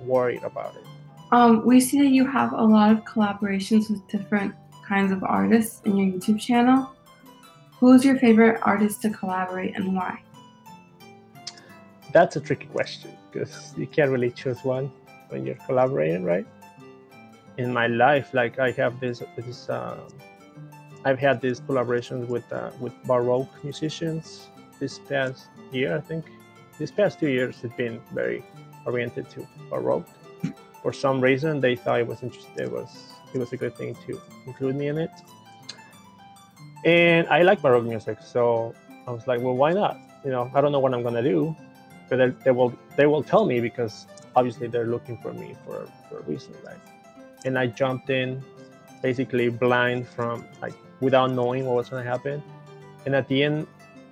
worried 0.00 0.42
about 0.42 0.74
it. 0.80 0.86
Um, 1.32 1.66
we 1.66 1.80
see 1.80 1.98
that 2.00 2.12
you 2.18 2.26
have 2.26 2.54
a 2.54 2.66
lot 2.76 2.90
of 2.90 3.04
collaborations 3.04 3.90
with 3.90 4.02
different 4.08 4.54
kinds 4.88 5.12
of 5.12 5.22
artists 5.22 5.82
in 5.84 5.98
your 5.98 6.08
YouTube 6.12 6.40
channel. 6.40 6.90
Who's 7.78 8.06
your 8.06 8.16
favorite 8.16 8.58
artist 8.62 9.02
to 9.02 9.10
collaborate 9.10 9.76
and 9.76 9.94
why? 9.94 10.22
That's 12.14 12.36
a 12.36 12.40
tricky 12.40 12.66
question 12.66 13.19
because 13.30 13.74
you 13.76 13.86
can't 13.86 14.10
really 14.10 14.30
choose 14.30 14.62
one 14.64 14.90
when 15.28 15.46
you're 15.46 15.60
collaborating, 15.66 16.24
right? 16.24 16.46
In 17.58 17.72
my 17.72 17.86
life, 17.86 18.32
like 18.32 18.58
I 18.58 18.70
have 18.72 19.00
this, 19.00 19.22
this 19.36 19.68
um, 19.68 20.00
I've 21.04 21.18
had 21.18 21.40
these 21.40 21.60
collaborations 21.60 22.28
with 22.28 22.50
uh, 22.52 22.70
with 22.80 22.92
Baroque 23.04 23.52
musicians 23.64 24.48
this 24.78 24.98
past 24.98 25.48
year. 25.72 25.96
I 25.96 26.00
think 26.00 26.24
this 26.78 26.90
past 26.90 27.18
two 27.18 27.28
years 27.28 27.60
have 27.62 27.76
been 27.76 28.00
very 28.12 28.44
oriented 28.86 29.28
to 29.30 29.46
Baroque. 29.70 30.08
For 30.82 30.92
some 30.92 31.20
reason, 31.20 31.60
they 31.60 31.76
thought 31.76 32.00
it 32.00 32.06
was 32.06 32.22
interesting. 32.22 32.64
It 32.64 32.70
was 32.70 32.90
it 33.32 33.38
was 33.38 33.52
a 33.52 33.56
good 33.56 33.76
thing 33.76 33.94
to 34.06 34.20
include 34.46 34.76
me 34.76 34.88
in 34.88 34.98
it. 34.98 35.10
And 36.84 37.28
I 37.28 37.42
like 37.42 37.60
Baroque 37.62 37.84
music, 37.84 38.18
so 38.22 38.74
I 39.06 39.10
was 39.10 39.26
like, 39.26 39.40
well, 39.40 39.54
why 39.54 39.72
not? 39.72 39.98
You 40.24 40.30
know, 40.30 40.50
I 40.54 40.60
don't 40.60 40.72
know 40.72 40.80
what 40.80 40.92
I'm 40.94 41.02
gonna 41.02 41.22
do, 41.22 41.54
but 42.08 42.16
they, 42.16 42.28
they 42.44 42.50
will 42.50 42.74
they 43.00 43.06
will 43.06 43.22
tell 43.22 43.46
me 43.46 43.60
because 43.60 44.06
obviously 44.36 44.66
they're 44.68 44.90
looking 44.94 45.16
for 45.22 45.32
me 45.32 45.56
for 45.64 45.88
for 46.06 46.18
a 46.18 46.22
reason, 46.24 46.52
right? 46.66 46.82
And 47.46 47.58
I 47.58 47.66
jumped 47.66 48.10
in, 48.10 48.44
basically 49.00 49.48
blind 49.48 50.06
from 50.06 50.44
like 50.60 50.74
without 51.00 51.30
knowing 51.32 51.64
what 51.64 51.76
was 51.76 51.88
gonna 51.88 52.10
happen, 52.14 52.42
and 53.06 53.14
at 53.14 53.26
the 53.28 53.42
end, 53.42 53.66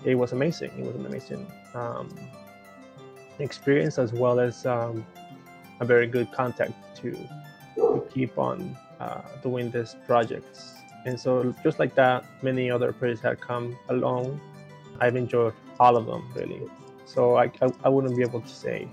it 0.06 0.14
was 0.14 0.32
amazing. 0.32 0.70
It 0.78 0.86
was 0.86 0.96
an 0.96 1.04
amazing 1.04 1.46
um, 1.74 2.08
experience 3.38 3.98
as 3.98 4.14
well 4.14 4.40
as 4.40 4.64
um, 4.64 5.04
a 5.80 5.84
very 5.84 6.06
good 6.06 6.32
contact 6.32 6.72
to, 7.00 7.12
to 7.74 8.06
keep 8.14 8.38
on 8.38 8.74
uh, 9.00 9.20
doing 9.42 9.70
these 9.70 9.96
projects. 10.06 10.60
And 11.04 11.20
so, 11.20 11.54
just 11.62 11.78
like 11.78 11.94
that, 11.96 12.24
many 12.42 12.70
other 12.70 12.90
projects 12.92 13.20
have 13.20 13.38
come 13.38 13.76
along. 13.90 14.40
I've 14.98 15.16
enjoyed 15.16 15.52
all 15.78 15.94
of 15.98 16.06
them 16.06 16.22
really. 16.34 16.62
So 17.08 17.36
I, 17.36 17.50
I, 17.62 17.72
I 17.84 17.88
wouldn't 17.88 18.14
be 18.14 18.22
able 18.22 18.42
to 18.42 18.48
say. 18.48 18.86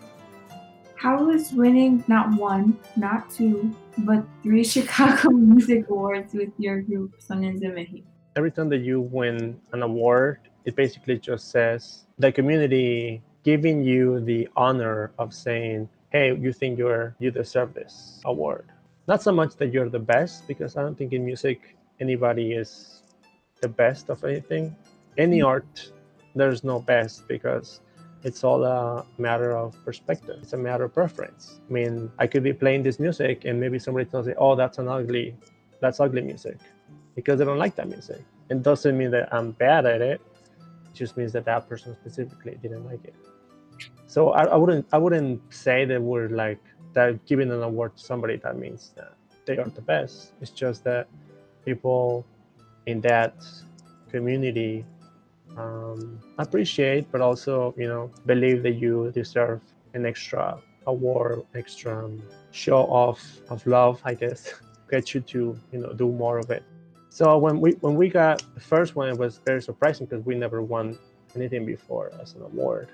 How 0.95 1.29
is 1.29 1.51
winning 1.51 2.01
not 2.07 2.31
one, 2.39 2.79
not 2.95 3.29
two, 3.29 3.75
but 3.99 4.23
three 4.41 4.63
Chicago 4.75 5.31
Music 5.31 5.89
Awards 5.89 6.33
with 6.33 6.49
your 6.57 6.81
group 6.81 7.19
Sonidos 7.19 7.59
de 7.59 7.69
Mexico? 7.69 8.07
Every 8.37 8.51
time 8.51 8.69
that 8.69 8.79
you 8.79 9.01
win 9.01 9.59
an 9.73 9.83
award, 9.83 10.39
it 10.63 10.75
basically 10.75 11.19
just 11.19 11.51
says 11.51 12.05
the 12.17 12.31
community 12.31 13.21
giving 13.43 13.83
you 13.83 14.21
the 14.21 14.47
honor 14.55 15.11
of 15.19 15.33
saying, 15.33 15.89
hey, 16.09 16.33
you 16.35 16.53
think 16.53 16.79
you're 16.79 17.15
you 17.19 17.31
deserve 17.31 17.73
this 17.73 18.21
award. 18.23 18.65
Not 19.07 19.21
so 19.21 19.33
much 19.33 19.57
that 19.57 19.73
you're 19.73 19.89
the 19.89 19.99
best, 19.99 20.47
because 20.47 20.77
I 20.77 20.81
don't 20.81 20.97
think 20.97 21.11
in 21.11 21.25
music 21.25 21.75
anybody 21.99 22.53
is 22.53 23.03
the 23.61 23.67
best 23.67 24.09
of 24.09 24.23
anything. 24.23 24.73
Any 25.17 25.39
mm. 25.39 25.47
art, 25.47 25.91
there's 26.33 26.63
no 26.63 26.79
best 26.79 27.27
because 27.27 27.81
it's 28.25 28.43
all 28.43 28.61
a 28.65 29.05
matter 29.17 29.55
of 29.55 29.69
perspective. 29.85 30.37
It's 30.41 30.53
a 30.53 30.57
matter 30.57 30.83
of 30.83 30.93
preference. 30.93 31.61
I 31.69 31.71
mean, 31.71 32.11
I 32.19 32.27
could 32.27 32.43
be 32.43 32.53
playing 32.53 32.83
this 32.83 32.99
music 32.99 33.45
and 33.45 33.59
maybe 33.59 33.79
somebody 33.79 34.05
tells 34.09 34.27
me, 34.27 34.33
oh, 34.37 34.55
that's 34.55 34.77
an 34.79 34.87
ugly, 34.87 35.35
that's 35.79 35.99
ugly 35.99 36.21
music 36.21 36.57
because 37.15 37.39
they 37.39 37.45
don't 37.45 37.59
like 37.65 37.75
that 37.75 37.87
music. 37.87 38.21
It 38.49 38.61
doesn't 38.61 38.97
mean 38.97 39.11
that 39.11 39.33
I'm 39.33 39.51
bad 39.51 39.85
at 39.85 40.01
it. 40.01 40.19
It 40.85 40.93
just 40.93 41.15
means 41.15 41.31
that 41.33 41.45
that 41.45 41.69
person 41.69 41.95
specifically 42.01 42.57
didn't 42.61 42.85
like 42.85 43.05
it 43.05 43.15
so 44.07 44.29
I, 44.29 44.45
I, 44.45 44.55
wouldn't 44.55 44.85
I 44.93 44.97
wouldn't 44.97 45.41
say 45.53 45.85
that 45.85 46.01
we're 46.01 46.29
like 46.29 46.63
that 46.93 47.25
giving 47.25 47.51
an 47.51 47.61
award 47.61 47.97
to 47.97 48.03
somebody 48.03 48.37
that 48.37 48.57
means 48.57 48.93
that 48.95 49.13
they 49.45 49.57
are 49.57 49.65
the 49.65 49.81
best. 49.81 50.31
It's 50.41 50.51
just 50.51 50.83
that 50.85 51.07
people 51.65 52.25
in 52.85 53.01
that 53.01 53.35
community 54.09 54.85
um, 55.57 56.19
appreciate, 56.37 57.11
but 57.11 57.21
also 57.21 57.73
you 57.77 57.87
know 57.87 58.11
believe 58.25 58.63
that 58.63 58.73
you 58.73 59.11
deserve 59.13 59.61
an 59.93 60.05
extra 60.05 60.59
award, 60.87 61.43
extra 61.55 62.05
um, 62.05 62.21
show 62.51 62.83
off 62.83 63.21
of 63.49 63.65
love, 63.65 64.01
I 64.03 64.13
guess, 64.13 64.53
get 64.91 65.13
you 65.13 65.21
to 65.21 65.57
you 65.71 65.79
know 65.79 65.93
do 65.93 66.11
more 66.11 66.37
of 66.39 66.49
it. 66.51 66.63
So 67.09 67.37
when 67.37 67.61
we 67.61 67.71
when 67.81 67.95
we 67.95 68.09
got 68.09 68.43
the 68.55 68.59
first 68.59 68.95
one, 68.95 69.09
it 69.09 69.17
was 69.17 69.39
very 69.45 69.61
surprising 69.61 70.05
because 70.05 70.25
we 70.25 70.35
never 70.35 70.61
won 70.61 70.97
anything 71.35 71.65
before 71.65 72.11
as 72.21 72.33
an 72.35 72.41
award. 72.41 72.89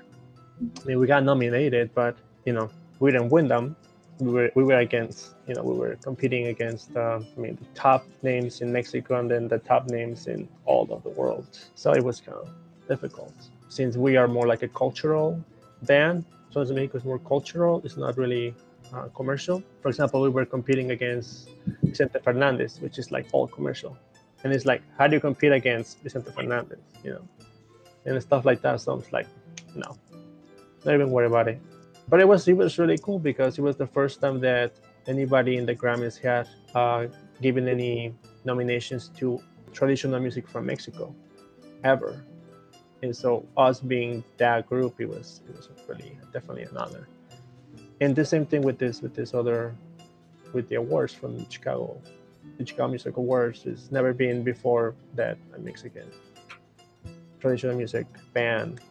I 0.62 0.86
mean, 0.86 1.00
we 1.00 1.08
got 1.08 1.24
nominated, 1.24 1.89
but 1.95 2.15
you 2.45 2.54
know, 2.54 2.69
we 3.00 3.12
didn't 3.12 3.30
win 3.30 3.47
them. 3.47 3.76
We 4.19 4.32
were 4.32 4.52
we 4.56 4.63
were 4.63 4.80
against, 4.80 5.36
you 5.47 5.56
know, 5.56 5.63
we 5.63 5.74
were 5.74 5.95
competing 5.95 6.47
against, 6.47 6.95
uh, 6.95 7.19
I 7.36 7.39
mean, 7.39 7.56
the 7.56 7.65
top 7.80 8.06
names 8.21 8.62
in 8.62 8.71
Mexico 8.71 9.19
and 9.19 9.30
then 9.32 9.47
the 9.47 9.60
top 9.60 9.89
names 9.89 10.28
in 10.28 10.47
all 10.65 10.88
of 10.91 11.02
the 11.04 11.10
world. 11.10 11.47
So 11.76 11.93
it 11.93 12.04
was 12.04 12.21
kind 12.21 12.38
of 12.38 12.50
difficult 12.88 13.34
since 13.69 13.97
we 13.97 14.17
are 14.17 14.28
more 14.28 14.47
like 14.47 14.63
a 14.63 14.67
cultural 14.67 15.43
band. 15.84 16.26
So 16.52 16.63
to 16.65 16.74
make 16.74 16.93
us 16.93 17.04
more 17.06 17.19
cultural. 17.19 17.82
It's 17.86 17.97
not 17.97 18.17
really 18.17 18.54
uh, 18.93 19.08
commercial. 19.15 19.63
For 19.82 19.89
example, 19.89 20.21
we 20.21 20.30
were 20.30 20.45
competing 20.45 20.91
against 20.91 21.50
Vicente 21.82 22.19
Fernandez, 22.19 22.80
which 22.82 23.00
is 23.00 23.12
like 23.12 23.26
all 23.32 23.47
commercial. 23.47 23.97
And 24.43 24.52
it's 24.54 24.65
like, 24.65 24.82
how 24.97 25.08
do 25.08 25.15
you 25.15 25.21
compete 25.21 25.52
against 25.52 26.00
Vicente 26.00 26.32
Fernandez? 26.32 26.80
You 27.04 27.12
know, 27.12 27.28
and 28.06 28.21
stuff 28.21 28.45
like 28.45 28.62
that. 28.62 28.82
So 28.82 28.97
it's 29.00 29.13
like, 29.13 29.28
no, 29.76 29.95
don't 30.84 30.95
even 30.95 31.12
worry 31.12 31.28
about 31.28 31.47
it. 31.47 31.62
But 32.12 32.19
it 32.19 32.28
was 32.28 32.45
it 32.45 32.58
was 32.58 32.78
really 32.78 32.97
cool 32.97 33.19
because 33.19 33.58
it 33.58 33.62
was 33.62 33.78
the 33.78 33.88
first 33.88 34.19
time 34.19 34.41
that 34.41 34.74
anybody 35.08 35.56
in 35.56 35.65
the 35.65 35.74
Grammys 35.74 36.19
had 36.19 36.45
uh, 36.76 37.08
given 37.41 37.69
any 37.69 38.13
nominations 38.43 39.08
to 39.15 39.41
traditional 39.71 40.19
music 40.19 40.45
from 40.45 40.65
Mexico, 40.65 41.15
ever. 41.86 42.21
And 43.02 43.15
so 43.15 43.47
us 43.56 43.80
being 43.80 44.26
that 44.38 44.67
group, 44.67 45.00
it 45.00 45.08
was 45.08 45.39
it 45.47 45.56
was 45.56 45.69
really 45.88 46.19
definitely 46.34 46.63
an 46.63 46.76
honor. 46.76 47.08
And 48.02 48.13
the 48.13 48.26
same 48.26 48.45
thing 48.45 48.62
with 48.62 48.78
this 48.78 49.02
with 49.02 49.15
this 49.15 49.34
other 49.34 49.74
with 50.52 50.67
the 50.67 50.76
awards 50.76 51.13
from 51.13 51.50
Chicago, 51.50 52.02
the 52.58 52.67
Chicago 52.67 52.89
Music 52.89 53.15
Awards. 53.15 53.65
It's 53.65 53.89
never 53.89 54.12
been 54.12 54.43
before 54.43 54.95
that 55.15 55.38
a 55.56 55.60
Mexican 55.60 56.12
traditional 57.39 57.78
music 57.78 58.06
band 58.34 58.82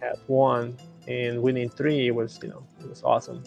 had 0.00 0.20
won 0.28 0.78
and 1.08 1.42
winning 1.42 1.68
three 1.68 2.10
was 2.10 2.38
you 2.42 2.48
know 2.48 2.62
it 2.80 2.88
was 2.88 3.02
awesome. 3.02 3.42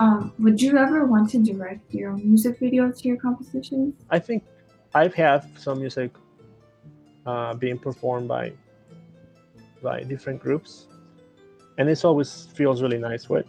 Um, 0.00 0.32
would 0.38 0.62
you 0.62 0.76
ever 0.78 1.06
want 1.06 1.28
to 1.30 1.38
direct 1.42 1.92
your 1.92 2.12
own 2.12 2.22
music 2.24 2.60
videos 2.60 3.00
to 3.00 3.08
your 3.08 3.16
compositions 3.16 3.94
i 4.10 4.18
think 4.18 4.44
i've 4.94 5.12
had 5.12 5.44
some 5.58 5.80
music 5.80 6.12
uh, 7.26 7.52
being 7.54 7.76
performed 7.76 8.28
by 8.28 8.52
by 9.82 10.04
different 10.04 10.40
groups 10.40 10.86
and 11.78 11.88
it 11.88 12.04
always 12.04 12.46
feels 12.54 12.80
really 12.80 12.98
nice 12.98 13.28
when 13.28 13.42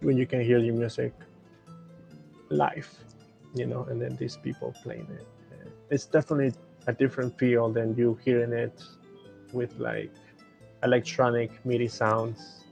when 0.00 0.18
you 0.18 0.26
can 0.26 0.42
hear 0.42 0.58
your 0.58 0.74
music 0.74 1.14
live 2.50 2.90
you 3.54 3.66
know 3.66 3.84
and 3.84 4.00
then 4.00 4.16
these 4.16 4.36
people 4.36 4.74
playing 4.82 5.08
it. 5.18 5.26
It's 5.90 6.06
definitely 6.06 6.52
a 6.86 6.92
different 6.92 7.38
feel 7.38 7.68
than 7.70 7.94
you 7.96 8.18
hearing 8.24 8.52
it 8.52 8.82
with 9.52 9.78
like 9.78 10.10
electronic 10.82 11.64
MIDI 11.64 11.88
sounds. 11.88 12.64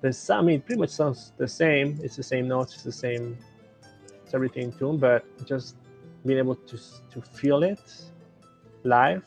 The 0.00 0.16
I 0.32 0.42
mean, 0.42 0.60
pretty 0.60 0.80
much 0.80 0.90
sounds 0.90 1.32
the 1.36 1.48
same. 1.48 1.98
It's 2.02 2.16
the 2.16 2.22
same 2.22 2.46
notes, 2.46 2.74
it's 2.74 2.84
the 2.84 2.92
same, 2.92 3.36
it's 4.24 4.34
everything 4.34 4.64
in 4.64 4.72
tune. 4.72 4.98
But 4.98 5.24
just 5.44 5.76
being 6.24 6.38
able 6.38 6.54
to 6.54 6.76
to 7.10 7.20
feel 7.20 7.62
it 7.62 7.80
live, 8.84 9.24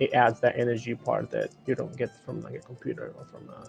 it 0.00 0.12
adds 0.12 0.40
that 0.40 0.58
energy 0.58 0.94
part 0.94 1.30
that 1.30 1.50
you 1.66 1.74
don't 1.74 1.96
get 1.96 2.10
from 2.24 2.40
like 2.40 2.54
a 2.54 2.58
computer 2.58 3.12
or 3.16 3.24
from. 3.26 3.48
A, 3.50 3.68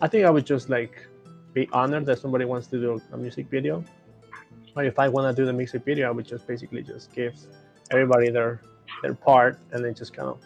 I 0.00 0.08
think 0.08 0.24
I 0.24 0.30
would 0.30 0.46
just 0.46 0.68
like 0.68 1.06
be 1.52 1.68
honored 1.72 2.06
that 2.06 2.18
somebody 2.18 2.44
wants 2.44 2.66
to 2.68 2.80
do 2.80 3.00
a 3.12 3.16
music 3.16 3.48
video. 3.48 3.84
Or 4.76 4.84
if 4.84 4.98
I 4.98 5.08
want 5.08 5.34
to 5.34 5.40
do 5.40 5.46
the 5.46 5.52
music 5.52 5.84
video, 5.84 6.08
I 6.08 6.10
would 6.10 6.26
just 6.26 6.46
basically 6.46 6.82
just 6.82 7.12
give 7.12 7.34
everybody 7.90 8.30
their 8.30 8.60
their 9.02 9.14
part 9.14 9.58
and 9.72 9.84
then 9.84 9.94
just 9.94 10.12
kind 10.12 10.28
of 10.28 10.40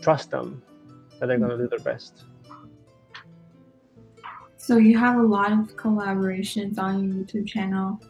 trust 0.00 0.30
them 0.30 0.62
and 1.20 1.30
they're 1.30 1.38
going 1.38 1.50
to 1.50 1.58
do 1.58 1.68
their 1.68 1.78
best. 1.78 2.24
So 4.56 4.76
you 4.76 4.98
have 4.98 5.18
a 5.18 5.22
lot 5.22 5.52
of 5.52 5.76
collaborations 5.76 6.78
on 6.78 7.04
your 7.04 7.24
YouTube 7.24 7.46
channel, 7.46 8.00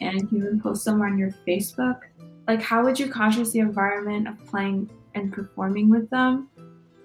and 0.00 0.30
you 0.32 0.38
even 0.38 0.60
post 0.60 0.84
them 0.84 1.02
on 1.02 1.18
your 1.18 1.32
Facebook. 1.46 2.00
Like, 2.48 2.62
how 2.62 2.84
would 2.84 2.98
you 2.98 3.10
conscious 3.10 3.50
the 3.50 3.58
environment 3.58 4.28
of 4.28 4.42
playing 4.46 4.88
and 5.16 5.32
performing 5.32 5.90
with 5.90 6.08
them. 6.10 6.48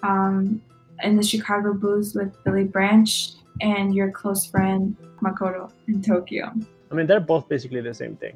Um, 0.03 0.61
in 1.03 1.15
the 1.15 1.23
Chicago 1.23 1.73
Blues 1.73 2.13
with 2.13 2.31
Billy 2.43 2.65
Branch 2.65 3.31
and 3.61 3.95
your 3.95 4.11
close 4.11 4.45
friend 4.45 4.95
Makoto 5.23 5.71
in 5.87 6.01
Tokyo. 6.01 6.53
I 6.91 6.93
mean, 6.93 7.07
they're 7.07 7.19
both 7.19 7.49
basically 7.49 7.81
the 7.81 7.93
same 7.93 8.15
thing. 8.17 8.35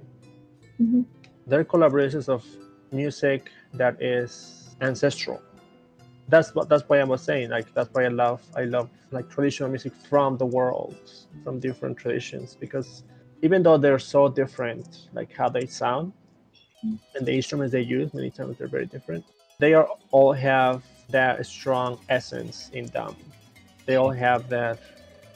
Mm-hmm. 0.82 1.02
They're 1.46 1.66
collaborations 1.66 2.28
of 2.28 2.44
music 2.92 3.52
that 3.74 4.02
is 4.02 4.76
ancestral. 4.82 5.42
That's 6.28 6.56
what 6.56 6.70
that's 6.70 6.84
why 6.88 7.00
I 7.00 7.04
was 7.04 7.22
saying. 7.22 7.50
Like 7.50 7.74
that's 7.74 7.90
why 7.94 8.06
I 8.06 8.08
love 8.08 8.42
I 8.56 8.64
love 8.64 8.90
like 9.12 9.30
traditional 9.30 9.70
music 9.70 9.94
from 10.10 10.38
the 10.38 10.46
world, 10.46 10.96
from 11.44 11.60
different 11.60 11.98
traditions, 11.98 12.58
because 12.60 13.04
even 13.42 13.62
though 13.62 13.78
they're 13.78 14.00
so 14.00 14.28
different, 14.28 15.08
like 15.14 15.32
how 15.34 15.50
they 15.50 15.66
sound 15.68 16.14
and 17.16 17.26
the 17.26 17.34
instruments 17.34 17.72
they 17.72 17.82
use, 17.82 18.14
many 18.14 18.32
times 18.32 18.58
they're 18.58 18.68
very 18.68 18.86
different. 18.88 19.24
They 19.60 19.74
are 19.74 19.88
all 20.12 20.34
have 20.34 20.84
that 21.10 21.46
strong 21.46 22.00
essence 22.10 22.70
in 22.74 22.88
them. 22.88 23.16
They 23.86 23.96
all 23.96 24.12
have 24.12 24.50
that 24.50 24.80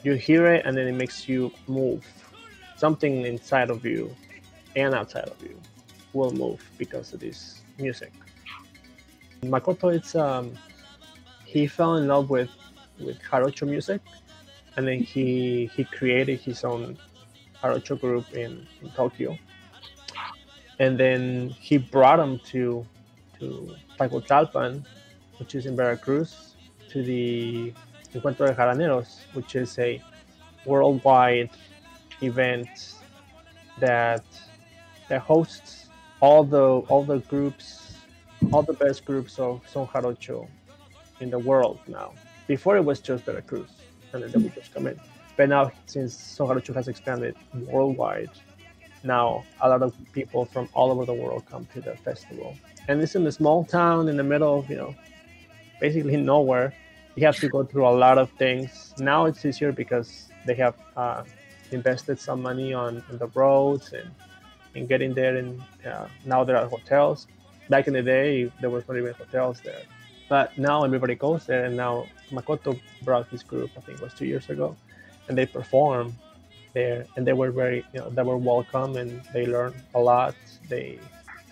you 0.02 0.14
hear 0.14 0.46
it 0.52 0.66
and 0.66 0.76
then 0.76 0.88
it 0.88 0.92
makes 0.94 1.28
you 1.28 1.52
move. 1.68 2.04
Something 2.76 3.26
inside 3.26 3.70
of 3.70 3.84
you 3.84 4.14
and 4.74 4.94
outside 4.94 5.28
of 5.28 5.40
you 5.42 5.60
will 6.12 6.32
move 6.32 6.60
because 6.78 7.12
of 7.12 7.20
this 7.20 7.62
music. 7.78 8.12
Makoto, 9.44 9.94
it's 9.94 10.14
um, 10.14 10.52
he 11.50 11.66
fell 11.66 11.96
in 11.96 12.06
love 12.06 12.30
with 12.30 12.50
with 13.00 13.18
jarocho 13.22 13.66
music, 13.66 14.00
and 14.76 14.86
then 14.86 15.00
he 15.00 15.70
he 15.74 15.82
created 15.84 16.38
his 16.40 16.62
own 16.64 16.96
jarocho 17.60 18.00
group 18.00 18.32
in, 18.32 18.66
in 18.82 18.90
Tokyo, 18.90 19.36
and 20.78 20.98
then 20.98 21.48
he 21.58 21.76
brought 21.78 22.18
them 22.18 22.38
to 22.52 22.86
to 23.38 23.74
Tlacotalpan, 23.98 24.84
which 25.38 25.54
is 25.56 25.66
in 25.66 25.74
Veracruz, 25.74 26.54
to 26.90 27.02
the 27.02 27.72
Encuentro 28.14 28.46
de 28.46 28.54
Jaraneros, 28.54 29.10
which 29.32 29.56
is 29.56 29.76
a 29.78 30.00
worldwide 30.66 31.50
event 32.22 32.94
that 33.80 34.24
that 35.08 35.22
hosts 35.22 35.88
all 36.20 36.44
the 36.44 36.66
all 36.90 37.02
the 37.02 37.18
groups, 37.32 37.96
all 38.52 38.62
the 38.62 38.74
best 38.84 39.04
groups 39.04 39.40
of 39.40 39.66
son 39.66 39.86
jarocho 39.88 40.46
in 41.20 41.30
the 41.30 41.38
world 41.38 41.78
now. 41.86 42.12
Before 42.46 42.76
it 42.76 42.84
was 42.84 43.00
just 43.00 43.24
Veracruz, 43.24 43.68
and 44.12 44.22
then 44.22 44.30
they 44.32 44.38
would 44.38 44.54
just 44.54 44.74
come 44.74 44.86
in. 44.86 44.98
But 45.36 45.48
now, 45.48 45.70
since 45.86 46.14
son 46.14 46.48
jarocho 46.48 46.74
has 46.74 46.88
expanded 46.88 47.36
worldwide, 47.54 48.30
now 49.04 49.44
a 49.60 49.68
lot 49.68 49.82
of 49.82 49.94
people 50.12 50.44
from 50.44 50.68
all 50.74 50.90
over 50.90 51.04
the 51.06 51.14
world 51.14 51.44
come 51.50 51.66
to 51.72 51.80
the 51.80 51.96
festival. 51.96 52.54
And 52.88 53.00
it's 53.00 53.14
in 53.14 53.26
a 53.26 53.32
small 53.32 53.64
town 53.64 54.08
in 54.08 54.16
the 54.16 54.24
middle 54.24 54.58
of 54.58 54.68
you 54.68 54.76
know, 54.76 54.94
basically 55.80 56.16
nowhere. 56.16 56.74
You 57.14 57.24
have 57.26 57.36
to 57.36 57.48
go 57.48 57.64
through 57.64 57.86
a 57.86 57.96
lot 58.04 58.18
of 58.18 58.30
things. 58.32 58.94
Now 58.98 59.26
it's 59.26 59.44
easier 59.44 59.72
because 59.72 60.28
they 60.46 60.54
have 60.54 60.74
uh, 60.96 61.24
invested 61.70 62.18
some 62.18 62.42
money 62.42 62.72
on, 62.74 63.02
on 63.10 63.18
the 63.18 63.28
roads 63.28 63.92
and 63.92 64.10
and 64.74 64.88
getting 64.88 65.14
there. 65.14 65.36
And 65.36 65.60
uh, 65.86 66.06
now 66.24 66.44
there 66.44 66.56
are 66.56 66.68
hotels. 66.68 67.26
Back 67.68 67.86
in 67.86 67.94
the 67.94 68.02
day, 68.02 68.50
there 68.60 68.70
was 68.70 68.86
not 68.88 68.96
even 68.96 69.14
hotels 69.14 69.60
there. 69.60 69.82
But 70.30 70.56
now 70.56 70.84
everybody 70.84 71.14
goes 71.14 71.44
there. 71.44 71.64
And 71.66 71.76
now 71.76 72.06
Makoto 72.30 72.80
brought 73.02 73.28
his 73.28 73.42
group, 73.42 73.70
I 73.76 73.80
think 73.80 73.98
it 73.98 74.02
was 74.02 74.14
two 74.14 74.26
years 74.26 74.48
ago, 74.48 74.76
and 75.28 75.36
they 75.36 75.44
perform 75.44 76.14
there. 76.72 77.04
And 77.16 77.26
they 77.26 77.34
were 77.34 77.50
very, 77.50 77.84
you 77.92 78.00
know, 78.00 78.08
they 78.08 78.22
were 78.22 78.38
welcome 78.38 78.96
and 78.96 79.20
they 79.34 79.44
learned 79.46 79.74
a 79.94 80.00
lot. 80.00 80.34
They, 80.68 80.98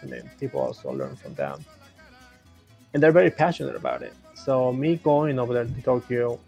and 0.00 0.10
then 0.10 0.30
people 0.40 0.60
also 0.60 0.90
learn 0.92 1.16
from 1.16 1.34
them. 1.34 1.62
And 2.94 3.02
they're 3.02 3.18
very 3.20 3.30
passionate 3.30 3.76
about 3.76 4.00
it. 4.02 4.14
So 4.34 4.72
me 4.72 4.96
going 4.96 5.38
over 5.38 5.52
there 5.52 5.66
to 5.66 5.82
Tokyo, 5.82 6.40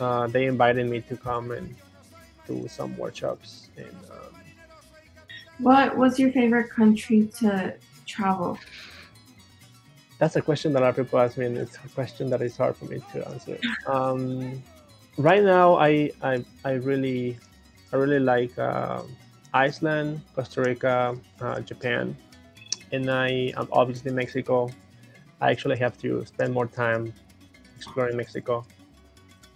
uh, 0.00 0.28
they 0.28 0.46
invited 0.46 0.88
me 0.88 1.00
to 1.02 1.16
come 1.16 1.50
and 1.50 1.74
do 2.46 2.66
some 2.68 2.96
workshops 2.96 3.68
and 3.76 3.96
um, 4.10 4.32
what 5.58 5.96
was 5.96 6.18
your 6.18 6.32
favorite 6.32 6.70
country 6.70 7.28
to 7.38 7.74
travel? 8.06 8.58
That's 10.22 10.36
a 10.36 10.40
question 10.40 10.72
that 10.74 10.78
a 10.78 10.84
lot 10.84 10.90
of 10.90 11.04
people 11.04 11.18
ask 11.18 11.36
me, 11.36 11.46
and 11.46 11.58
it's 11.58 11.74
a 11.84 11.88
question 11.88 12.30
that 12.30 12.40
is 12.42 12.56
hard 12.56 12.76
for 12.76 12.84
me 12.84 13.02
to 13.12 13.28
answer. 13.30 13.58
Um, 13.88 14.62
right 15.18 15.42
now, 15.42 15.74
I, 15.74 16.12
I 16.22 16.44
I 16.64 16.74
really 16.74 17.40
I 17.92 17.96
really 17.96 18.20
like 18.20 18.56
uh, 18.56 19.02
Iceland, 19.52 20.20
Costa 20.36 20.62
Rica, 20.62 21.18
uh, 21.40 21.58
Japan, 21.62 22.16
and 22.92 23.10
I 23.10 23.52
um, 23.56 23.66
obviously 23.72 24.12
Mexico. 24.12 24.70
I 25.40 25.50
actually 25.50 25.78
have 25.78 25.98
to 26.02 26.24
spend 26.24 26.54
more 26.54 26.68
time 26.68 27.12
exploring 27.76 28.16
Mexico 28.16 28.64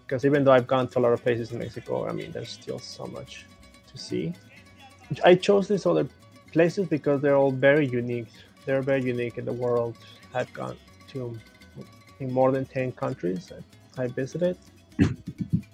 because 0.02 0.24
even 0.24 0.42
though 0.42 0.50
I've 0.50 0.66
gone 0.66 0.88
to 0.88 0.98
a 0.98 1.02
lot 1.06 1.12
of 1.12 1.22
places 1.22 1.52
in 1.52 1.60
Mexico, 1.60 2.08
I 2.08 2.12
mean, 2.12 2.32
there's 2.32 2.50
still 2.50 2.80
so 2.80 3.04
much 3.06 3.46
to 3.92 3.96
see. 3.96 4.34
I 5.24 5.36
chose 5.36 5.68
these 5.68 5.86
other 5.86 6.08
places 6.50 6.88
because 6.88 7.20
they're 7.20 7.36
all 7.36 7.52
very 7.52 7.86
unique. 7.86 8.32
They're 8.64 8.82
very 8.82 9.04
unique 9.04 9.38
in 9.38 9.44
the 9.44 9.52
world. 9.52 9.96
I've 10.36 10.52
gone 10.52 10.76
to 11.08 11.38
in 12.20 12.30
more 12.30 12.52
than 12.52 12.66
10 12.66 12.92
countries 12.92 13.50
I 13.96 14.06
visited 14.06 14.56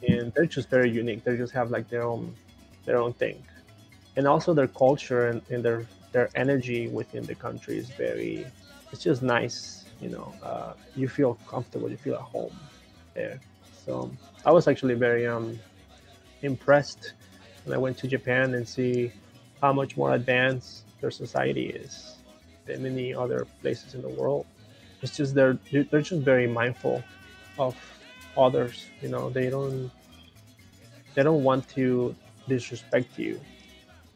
and 0.03 0.33
they're 0.35 0.47
just 0.47 0.69
very 0.69 0.91
unique. 0.91 1.25
They 1.25 1.37
just 1.37 1.53
have 1.53 1.71
like 1.71 1.89
their 1.89 2.05
own 2.05 2.35
their 2.85 2.99
own 2.99 3.13
thing. 3.15 3.45
And 4.17 4.27
also 4.27 4.55
their 4.55 4.69
culture 4.69 5.29
and, 5.29 5.43
and 5.51 5.65
their 5.65 5.87
their 6.13 6.29
energy 6.35 6.89
within 6.89 7.25
the 7.27 7.35
country 7.35 7.79
is 7.79 7.89
very 7.91 8.47
it's 8.93 9.03
just 9.03 9.23
nice, 9.23 9.85
you 10.01 10.11
know. 10.11 10.33
Uh, 10.43 10.75
you 10.95 11.09
feel 11.09 11.39
comfortable, 11.49 11.91
you 11.91 11.97
feel 11.97 12.15
at 12.15 12.21
home 12.21 12.55
there. 13.15 13.41
So 13.85 14.11
I 14.45 14.53
was 14.53 14.69
actually 14.69 14.95
very 14.95 15.27
um 15.27 15.59
impressed 16.43 17.15
when 17.65 17.75
I 17.75 17.79
went 17.79 17.97
to 17.99 18.07
Japan 18.07 18.55
and 18.55 18.69
see 18.69 19.13
how 19.61 19.73
much 19.73 19.97
more 19.97 20.13
advanced 20.15 20.85
their 21.01 21.11
society 21.11 21.67
is 21.67 22.17
than 22.67 22.83
many 22.83 23.15
other 23.15 23.47
places 23.61 23.95
in 23.95 24.03
the 24.03 24.09
world. 24.09 24.47
It's 25.03 25.17
just 25.17 25.35
they're 25.35 25.59
they're 25.71 26.01
just 26.03 26.23
very 26.23 26.47
mindful 26.47 27.03
of 27.59 27.77
others. 28.37 28.87
You 29.03 29.09
know, 29.09 29.31
they 29.31 29.51
don't 29.51 29.91
they 31.15 31.23
don't 31.23 31.43
want 31.43 31.69
to 31.71 32.15
disrespect 32.49 33.19
you. 33.19 33.41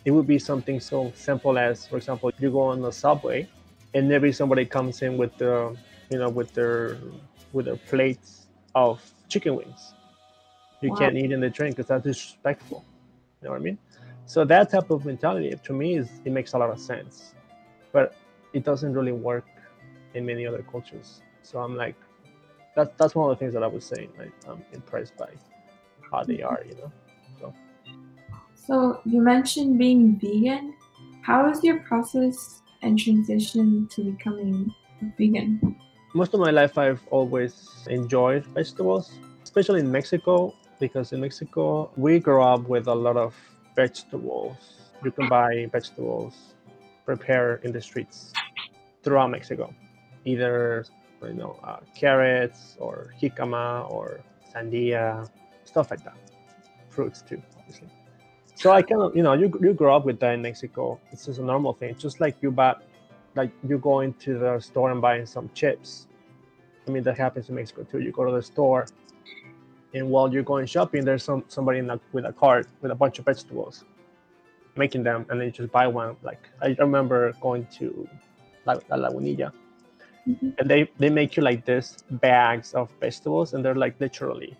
It 0.05 0.13
would 0.13 0.27
be 0.27 0.39
something 0.39 0.79
so 0.81 1.13
simple 1.17 1.59
as, 1.59 1.87
for 1.87 1.97
example, 1.97 2.31
you 2.39 2.51
go 2.51 2.61
on 2.61 2.81
the 2.81 2.93
subway, 2.93 3.49
and 3.95 4.09
maybe 4.09 4.33
somebody 4.33 4.65
comes 4.65 5.03
in 5.03 5.17
with 5.17 5.37
the 5.39 5.77
you 6.11 6.19
know 6.19 6.29
with 6.29 6.53
their 6.55 6.99
with 7.53 7.67
their 7.67 7.77
plates 7.77 8.47
of 8.75 9.03
chicken 9.29 9.57
wings. 9.57 9.95
You 10.81 10.91
wow. 10.91 10.97
can't 10.97 11.17
eat 11.17 11.33
in 11.33 11.41
the 11.41 11.51
train 11.51 11.71
because 11.73 11.87
that's 11.87 12.05
disrespectful. 12.05 12.85
You 13.43 13.47
know 13.47 13.53
what 13.53 13.61
I 13.61 13.65
mean? 13.65 13.79
So 14.27 14.45
that 14.45 14.71
type 14.71 14.91
of 14.91 15.05
mentality, 15.05 15.53
to 15.65 15.73
me, 15.73 15.97
is 15.97 16.21
it 16.25 16.31
makes 16.33 16.53
a 16.53 16.59
lot 16.59 16.71
of 16.71 16.79
sense, 16.79 17.35
but 17.93 18.15
it 18.53 18.65
doesn't 18.65 18.93
really 18.93 19.13
work 19.13 19.45
in 20.17 20.27
many 20.27 20.47
other 20.47 20.63
cultures. 20.63 21.21
So 21.43 21.61
I'm 21.61 21.77
like, 21.77 21.95
that's 22.75 22.91
that's 22.99 23.15
one 23.15 23.31
of 23.31 23.37
the 23.37 23.41
things 23.41 23.55
that 23.55 23.63
I 23.63 23.67
was 23.67 23.85
saying. 23.85 24.11
Like, 24.19 24.33
I'm 24.49 24.63
impressed 24.73 25.17
by 25.17 25.31
how 26.11 26.25
they 26.25 26.43
are, 26.43 26.61
you 26.69 26.75
know. 26.75 26.93
So. 27.41 27.55
So 28.55 29.01
you 29.05 29.21
mentioned 29.21 29.79
being 29.79 30.19
vegan. 30.19 30.75
How 31.23 31.49
is 31.51 31.63
your 31.63 31.81
process 31.81 32.63
and 32.83 32.99
transition 32.99 33.89
to 33.93 34.13
becoming 34.13 34.75
vegan? 35.19 35.77
Most 36.15 36.35
of 36.35 36.41
my 36.41 36.51
life, 36.51 36.79
I've 36.79 37.03
always 37.11 37.87
enjoyed 37.89 38.47
vegetables, 38.47 39.13
especially 39.43 39.81
in 39.81 39.91
Mexico, 39.91 40.55
because 40.81 41.13
in 41.13 41.21
Mexico 41.21 41.91
we 41.97 42.19
grow 42.19 42.43
up 42.43 42.69
with 42.69 42.87
a 42.87 42.95
lot 42.95 43.17
of 43.17 43.35
vegetables. 43.75 44.57
You 45.05 45.11
can 45.11 45.29
buy 45.29 45.69
vegetables 45.71 46.35
prepared 47.05 47.65
in 47.65 47.73
the 47.73 47.81
streets 47.81 48.33
throughout 49.03 49.31
Mexico, 49.31 49.73
either 50.27 50.85
you 51.23 51.33
know 51.33 51.59
uh, 51.65 51.79
carrots 51.95 52.77
or 52.79 53.15
jicama 53.21 53.91
or 53.91 54.21
sandia, 54.55 55.29
stuff 55.65 55.91
like 55.91 56.05
that. 56.05 56.17
Fruits 56.91 57.23
too, 57.23 57.41
obviously. 57.59 57.89
So 58.55 58.71
I 58.73 58.83
kind 58.83 59.01
of 59.03 59.17
you 59.17 59.23
know 59.23 59.33
you 59.33 59.51
you 59.63 59.73
grow 59.73 59.97
up 59.97 60.05
with 60.05 60.21
that 60.21 60.35
in 60.35 60.43
Mexico. 60.43 61.01
It's 61.11 61.25
just 61.25 61.39
a 61.39 61.45
normal 61.45 61.73
thing. 61.73 61.95
Just 61.97 62.21
like 62.21 62.37
you 62.43 62.51
buy, 62.51 62.77
like 63.35 63.51
you 63.67 63.79
go 63.79 64.01
into 64.01 64.39
the 64.39 64.61
store 64.61 64.91
and 64.91 65.01
buying 65.01 65.25
some 65.25 65.49
chips. 65.55 66.07
I 66.87 66.91
mean 66.91 67.03
that 67.05 67.17
happens 67.17 67.49
in 67.49 67.55
Mexico 67.55 67.83
too. 67.85 68.01
You 68.01 68.13
go 68.13 68.25
to 68.27 68.33
the 68.33 68.43
store 68.43 68.87
and 69.97 70.11
while 70.11 70.33
you're 70.33 70.43
going 70.43 70.67
shopping, 70.67 71.05
there's 71.05 71.25
some 71.25 71.45
somebody 71.49 71.81
with 72.13 72.27
a 72.27 72.33
cart 72.33 72.67
with 72.83 72.91
a 72.91 72.95
bunch 72.95 73.19
of 73.19 73.25
vegetables, 73.25 73.85
making 74.77 75.03
them, 75.03 75.25
and 75.31 75.41
then 75.41 75.47
you 75.47 75.53
just 75.53 75.73
buy 75.73 75.87
one. 75.87 76.17
Like 76.23 76.43
I 76.61 76.77
remember 76.79 77.33
going 77.41 77.67
to 77.79 78.09
La, 78.67 78.75
La 78.91 79.09
Lagunilla, 79.09 79.53
mm-hmm. 80.29 80.51
and 80.59 80.71
they 80.71 80.91
they 80.99 81.11
make 81.11 81.37
you 81.37 81.43
like 81.43 81.65
this 81.65 81.99
bags 82.11 82.75
of 82.75 82.91
vegetables, 83.01 83.55
and 83.55 83.65
they're 83.65 83.75
like 83.75 84.01
literally, 84.01 84.57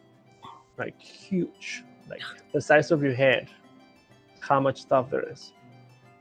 like 0.79 1.01
huge, 1.01 1.85
like 2.09 2.23
the 2.53 2.61
size 2.61 2.91
of 2.91 3.03
your 3.03 3.15
head. 3.15 3.49
How 4.41 4.61
much 4.61 4.83
stuff 4.83 5.11
there 5.11 5.29
is, 5.29 5.53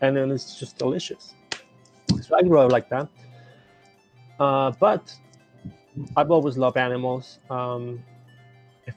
and 0.02 0.18
then 0.18 0.32
it's 0.32 0.60
just 0.60 0.78
delicious. 0.80 1.36
So 2.22 2.36
I 2.36 2.42
grew 2.42 2.60
up 2.60 2.72
like 2.72 2.90
that. 2.90 3.08
Uh, 4.40 4.72
but 4.80 5.16
I've 6.18 6.32
always 6.32 6.58
loved 6.58 6.78
animals. 6.78 7.40
Um, 7.50 8.04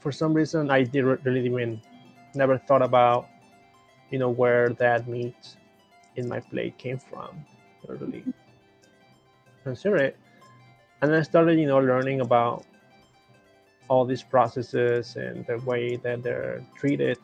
for 0.01 0.11
some 0.11 0.33
reason, 0.33 0.69
I 0.69 0.83
did 0.83 1.03
really 1.03 1.45
even 1.45 1.81
never 2.35 2.57
thought 2.57 2.81
about, 2.81 3.27
you 4.09 4.19
know, 4.19 4.29
where 4.29 4.69
that 4.69 5.07
meat 5.07 5.55
in 6.15 6.27
my 6.27 6.39
plate 6.39 6.77
came 6.77 6.97
from. 6.97 7.45
Really 7.87 8.23
consider 9.63 9.97
it, 9.97 10.17
and 11.01 11.15
I 11.15 11.21
started, 11.21 11.59
you 11.59 11.67
know, 11.67 11.79
learning 11.79 12.21
about 12.21 12.65
all 13.87 14.05
these 14.05 14.23
processes 14.23 15.15
and 15.15 15.45
the 15.47 15.57
way 15.59 15.95
that 15.97 16.21
they're 16.23 16.63
treated, 16.77 17.17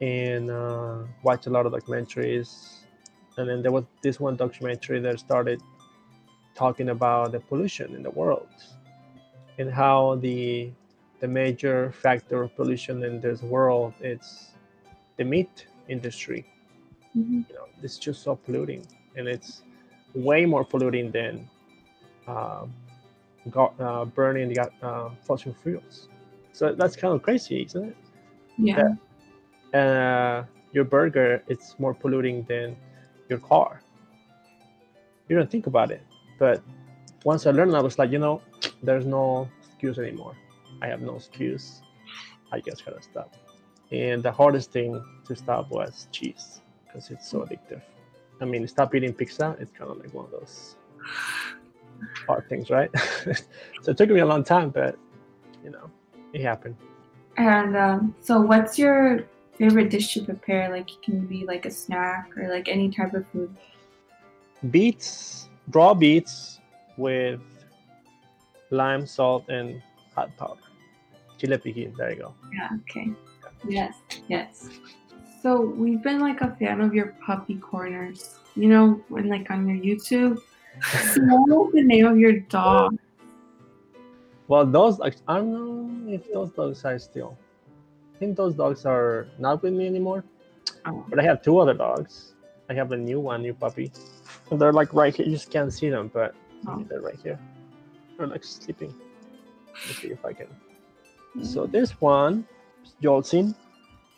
and 0.00 0.50
uh, 0.50 0.98
watch 1.22 1.46
a 1.46 1.50
lot 1.50 1.66
of 1.66 1.72
documentaries. 1.72 2.80
And 3.36 3.48
then 3.48 3.62
there 3.62 3.72
was 3.72 3.84
this 4.02 4.20
one 4.20 4.36
documentary 4.36 5.00
that 5.00 5.18
started 5.18 5.60
talking 6.54 6.90
about 6.90 7.32
the 7.32 7.40
pollution 7.40 7.94
in 7.94 8.02
the 8.02 8.10
world 8.10 8.48
and 9.58 9.70
how 9.70 10.16
the 10.16 10.70
the 11.20 11.28
major 11.28 11.90
factor 11.92 12.42
of 12.42 12.54
pollution 12.54 13.02
in 13.04 13.20
this 13.20 13.42
world 13.42 13.94
is 14.00 14.50
the 15.16 15.24
meat 15.24 15.66
industry. 15.88 16.44
Mm-hmm. 17.16 17.42
You 17.48 17.54
know, 17.54 17.66
it's 17.82 17.98
just 17.98 18.22
so 18.22 18.36
polluting, 18.36 18.84
and 19.16 19.26
it's 19.28 19.62
way 20.14 20.44
more 20.44 20.64
polluting 20.64 21.10
than 21.10 21.48
uh, 22.26 22.66
uh, 23.56 24.04
burning 24.04 24.52
the 24.52 24.70
uh, 24.82 25.10
fossil 25.22 25.54
fuels. 25.62 26.08
So 26.52 26.72
that's 26.74 26.96
kind 26.96 27.14
of 27.14 27.22
crazy, 27.22 27.62
isn't 27.62 27.84
it? 27.88 27.96
Yeah. 28.58 28.94
And 29.72 29.98
uh, 29.98 30.44
your 30.72 30.84
burger, 30.84 31.42
it's 31.48 31.74
more 31.78 31.94
polluting 31.94 32.44
than 32.44 32.76
your 33.28 33.38
car. 33.38 33.82
You 35.28 35.36
don't 35.36 35.50
think 35.50 35.66
about 35.66 35.90
it, 35.90 36.02
but 36.38 36.62
once 37.24 37.46
I 37.46 37.50
learned, 37.50 37.74
I 37.74 37.80
was 37.80 37.98
like, 37.98 38.10
you 38.10 38.18
know, 38.18 38.42
there's 38.82 39.06
no 39.06 39.48
excuse 39.62 39.98
anymore. 39.98 40.36
I 40.82 40.88
have 40.88 41.00
no 41.00 41.16
excuse. 41.16 41.80
I 42.52 42.60
just 42.60 42.84
gotta 42.84 43.02
stop. 43.02 43.34
And 43.90 44.22
the 44.22 44.30
hardest 44.30 44.70
thing 44.70 45.02
to 45.26 45.36
stop 45.36 45.70
was 45.70 46.08
cheese 46.12 46.60
because 46.84 47.10
it's 47.10 47.28
so 47.28 47.40
addictive. 47.40 47.80
I 48.40 48.44
mean, 48.44 48.66
stop 48.68 48.94
eating 48.94 49.14
pizza. 49.14 49.56
It's 49.58 49.70
kind 49.72 49.90
of 49.90 49.98
like 49.98 50.12
one 50.12 50.26
of 50.26 50.30
those 50.32 50.76
hard 52.26 52.48
things, 52.48 52.70
right? 52.70 52.90
so 53.82 53.90
it 53.90 53.96
took 53.96 54.10
me 54.10 54.20
a 54.20 54.26
long 54.26 54.44
time, 54.44 54.70
but 54.70 54.96
you 55.62 55.70
know, 55.70 55.90
it 56.32 56.40
happened. 56.40 56.76
And 57.36 57.76
um, 57.76 58.14
so, 58.20 58.40
what's 58.40 58.78
your 58.78 59.26
favorite 59.58 59.90
dish 59.90 60.14
to 60.14 60.22
prepare? 60.22 60.70
Like, 60.70 60.90
it 60.90 61.02
can 61.02 61.26
be 61.26 61.44
like 61.44 61.66
a 61.66 61.70
snack 61.70 62.30
or 62.36 62.48
like 62.48 62.68
any 62.68 62.90
type 62.90 63.14
of 63.14 63.26
food. 63.28 63.54
Beets, 64.70 65.48
raw 65.72 65.94
beets 65.94 66.60
with 66.96 67.40
lime, 68.70 69.06
salt, 69.06 69.48
and 69.48 69.82
hot 70.14 70.36
powder. 70.36 70.60
Chile 71.38 71.58
piquin. 71.58 71.94
There 71.96 72.10
you 72.10 72.16
go. 72.22 72.34
Yeah. 72.52 72.68
Okay. 72.82 73.10
Yes. 73.66 73.94
Yes. 74.28 74.68
So 75.42 75.60
we've 75.60 76.02
been 76.02 76.20
like 76.20 76.40
a 76.40 76.54
fan 76.56 76.80
of 76.80 76.94
your 76.94 77.14
puppy 77.26 77.56
corners. 77.56 78.36
You 78.54 78.68
know, 78.68 79.02
when 79.08 79.28
like 79.28 79.50
on 79.50 79.68
your 79.68 79.76
YouTube. 79.76 80.40
What 81.16 81.72
the 81.72 81.82
name 81.82 82.06
of 82.06 82.18
your 82.18 82.40
dog? 82.40 82.98
Well, 84.48 84.66
those 84.66 85.00
I 85.00 85.10
don't 85.36 85.52
know 85.52 86.12
if 86.12 86.32
those 86.32 86.50
dogs 86.50 86.84
are 86.84 86.98
still. 86.98 87.36
I 88.14 88.18
think 88.18 88.36
those 88.36 88.54
dogs 88.54 88.84
are 88.84 89.28
not 89.38 89.62
with 89.62 89.72
me 89.72 89.86
anymore. 89.86 90.24
Oh. 90.84 91.04
But 91.08 91.18
I 91.18 91.22
have 91.22 91.42
two 91.42 91.58
other 91.58 91.74
dogs. 91.74 92.34
I 92.68 92.74
have 92.74 92.92
a 92.92 92.96
new 92.96 93.20
one, 93.20 93.42
new 93.42 93.54
puppy. 93.54 93.92
And 94.50 94.60
they're 94.60 94.72
like 94.72 94.92
right 94.92 95.14
here. 95.14 95.26
You 95.26 95.32
just 95.32 95.50
can't 95.50 95.72
see 95.72 95.88
them, 95.88 96.10
but 96.12 96.34
oh. 96.66 96.84
they're 96.88 97.00
right 97.00 97.18
here. 97.22 97.38
They're 98.16 98.26
like 98.26 98.44
sleeping. 98.44 98.94
Let's 99.86 99.98
see 99.98 100.08
if 100.08 100.24
I 100.24 100.32
can. 100.32 100.46
So 101.42 101.66
this 101.66 102.00
one, 102.00 102.46
Jolsin, 103.02 103.54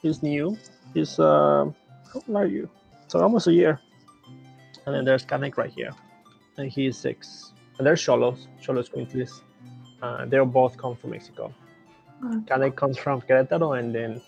he's 0.02 0.22
new. 0.22 0.58
He's 0.92 1.18
uh, 1.18 1.70
how 2.12 2.22
old 2.28 2.36
are 2.36 2.46
you? 2.46 2.68
So 3.08 3.20
almost 3.20 3.46
a 3.46 3.52
year. 3.52 3.80
And 4.84 4.94
then 4.94 5.04
there's 5.04 5.24
Kanek 5.24 5.56
right 5.56 5.70
here, 5.70 5.90
and 6.56 6.70
he's 6.70 6.96
six. 6.96 7.52
And 7.78 7.86
there's 7.86 8.02
Cholos, 8.02 8.48
Cholos 8.60 8.88
Quintlis. 8.88 9.42
Uh, 10.02 10.24
they 10.26 10.38
both 10.38 10.76
come 10.76 10.96
from 10.96 11.10
Mexico. 11.10 11.54
Okay. 12.50 12.70
Comes 12.70 12.96
from 12.96 13.20
Querétaro, 13.20 13.78
and 13.78 13.94
then 13.94 14.20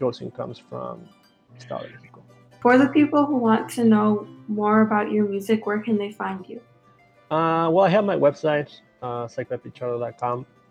Jolsin 0.00 0.34
comes 0.34 0.58
from 0.58 1.08
Estado 1.56 1.86
de 1.86 1.92
Mexico. 1.92 2.22
For 2.60 2.76
the 2.76 2.88
people 2.88 3.24
who 3.24 3.36
want 3.36 3.70
to 3.70 3.84
know 3.84 4.26
more 4.48 4.82
about 4.82 5.10
your 5.10 5.26
music, 5.28 5.66
where 5.66 5.78
can 5.80 5.96
they 5.96 6.12
find 6.12 6.46
you? 6.48 6.60
Uh, 7.30 7.70
well, 7.70 7.84
I 7.84 7.88
have 7.88 8.04
my 8.04 8.16
website, 8.16 8.70
uh, 9.02 9.28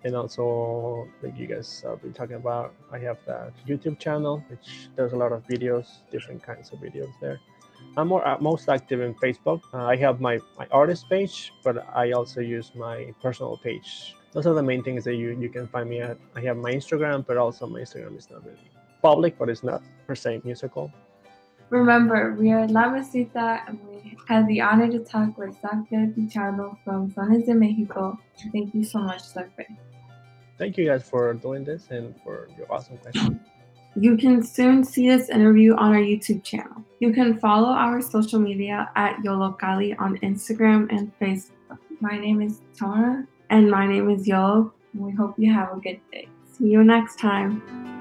and 0.03 0.15
also 0.15 1.07
like 1.21 1.37
you 1.37 1.47
guys 1.47 1.83
have 1.85 2.01
been 2.01 2.13
talking 2.13 2.35
about 2.35 2.73
i 2.91 2.97
have 2.97 3.17
that 3.25 3.51
youtube 3.67 3.99
channel 3.99 4.43
which 4.49 4.87
there's 4.95 5.13
a 5.13 5.15
lot 5.15 5.31
of 5.31 5.45
videos 5.47 5.87
different 6.11 6.41
kinds 6.41 6.71
of 6.71 6.79
videos 6.79 7.11
there 7.19 7.39
i'm 7.97 8.07
more 8.07 8.25
uh, 8.27 8.37
most 8.39 8.69
active 8.69 9.01
in 9.01 9.13
facebook 9.15 9.61
uh, 9.73 9.85
i 9.85 9.95
have 9.95 10.21
my 10.21 10.39
my 10.57 10.67
artist 10.71 11.09
page 11.09 11.53
but 11.63 11.85
i 11.95 12.11
also 12.11 12.41
use 12.41 12.71
my 12.75 13.13
personal 13.21 13.57
page 13.57 14.15
those 14.31 14.45
are 14.45 14.53
the 14.53 14.63
main 14.63 14.83
things 14.83 15.03
that 15.03 15.15
you 15.15 15.37
you 15.39 15.49
can 15.49 15.67
find 15.67 15.89
me 15.89 15.99
at 16.01 16.17
i 16.35 16.41
have 16.41 16.57
my 16.57 16.71
instagram 16.71 17.25
but 17.25 17.37
also 17.37 17.67
my 17.67 17.79
instagram 17.79 18.17
is 18.17 18.29
not 18.29 18.43
really 18.45 18.69
public 19.01 19.37
but 19.37 19.49
it's 19.49 19.63
not 19.63 19.81
per 20.07 20.15
se 20.15 20.41
musical 20.43 20.91
Remember, 21.71 22.33
we 22.33 22.51
are 22.51 22.67
La 22.67 22.89
Mesita 22.89 23.61
and 23.67 23.79
we 23.85 24.17
had 24.27 24.47
the 24.47 24.59
honor 24.59 24.89
to 24.89 24.97
talk 25.05 25.37
with 25.37 25.55
Dr. 25.61 26.11
Pichardo 26.17 26.75
from 26.83 27.11
Sones 27.11 27.45
de 27.45 27.53
Mexico. 27.53 28.17
Thank 28.51 28.73
you 28.73 28.83
so 28.83 28.97
much, 28.97 29.21
Dr 29.35 29.77
thank 30.59 30.77
you 30.77 30.85
guys 30.85 31.09
for 31.09 31.33
doing 31.33 31.63
this 31.63 31.87
and 31.89 32.13
for 32.21 32.49
your 32.57 32.71
awesome 32.71 32.97
questions. 32.97 33.39
You 34.01 34.15
can 34.15 34.41
soon 34.41 34.85
see 34.85 35.09
this 35.09 35.27
interview 35.27 35.75
on 35.75 35.91
our 35.91 35.99
YouTube 35.99 36.41
channel. 36.41 36.85
You 37.01 37.11
can 37.11 37.37
follow 37.37 37.67
our 37.67 38.01
social 38.01 38.39
media 38.39 38.89
at 38.95 39.17
Yollocalli 39.17 39.99
on 39.99 40.17
Instagram 40.19 40.87
and 40.89 41.11
Facebook. 41.19 41.79
My 41.99 42.17
name 42.17 42.41
is 42.41 42.61
Tona 42.77 43.27
and 43.49 43.69
my 43.69 43.85
name 43.85 44.09
is 44.09 44.25
Yolo. 44.25 44.71
We 44.93 45.11
hope 45.11 45.33
you 45.37 45.53
have 45.53 45.73
a 45.73 45.81
good 45.81 45.99
day. 46.13 46.29
See 46.53 46.67
you 46.67 46.81
next 46.81 47.19
time. 47.19 47.98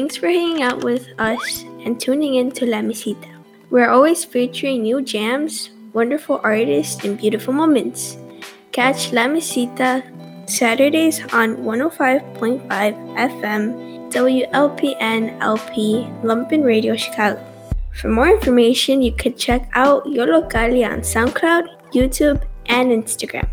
Thanks 0.00 0.16
for 0.16 0.28
hanging 0.28 0.62
out 0.62 0.82
with 0.82 1.12
us 1.18 1.62
and 1.84 2.00
tuning 2.00 2.36
in 2.36 2.50
to 2.52 2.64
La 2.64 2.78
Mesita. 2.80 3.28
We're 3.68 3.90
always 3.90 4.24
featuring 4.24 4.80
new 4.80 5.02
jams, 5.02 5.68
wonderful 5.92 6.40
artists, 6.42 7.04
and 7.04 7.18
beautiful 7.18 7.52
moments. 7.52 8.16
Catch 8.72 9.12
La 9.12 9.28
Mesita 9.28 10.00
Saturdays 10.48 11.20
on 11.34 11.68
105.5 11.68 12.64
FM 12.64 14.08
WLPN 14.08 15.36
LP 15.42 16.08
Lumpen 16.24 16.64
Radio 16.64 16.96
Chicago. 16.96 17.36
For 17.92 18.08
more 18.08 18.30
information, 18.30 19.02
you 19.02 19.12
could 19.12 19.36
check 19.36 19.68
out 19.74 20.06
Yollocalli 20.06 20.80
on 20.80 21.04
SoundCloud, 21.04 21.92
YouTube, 21.92 22.40
and 22.72 22.88
Instagram. 22.88 23.50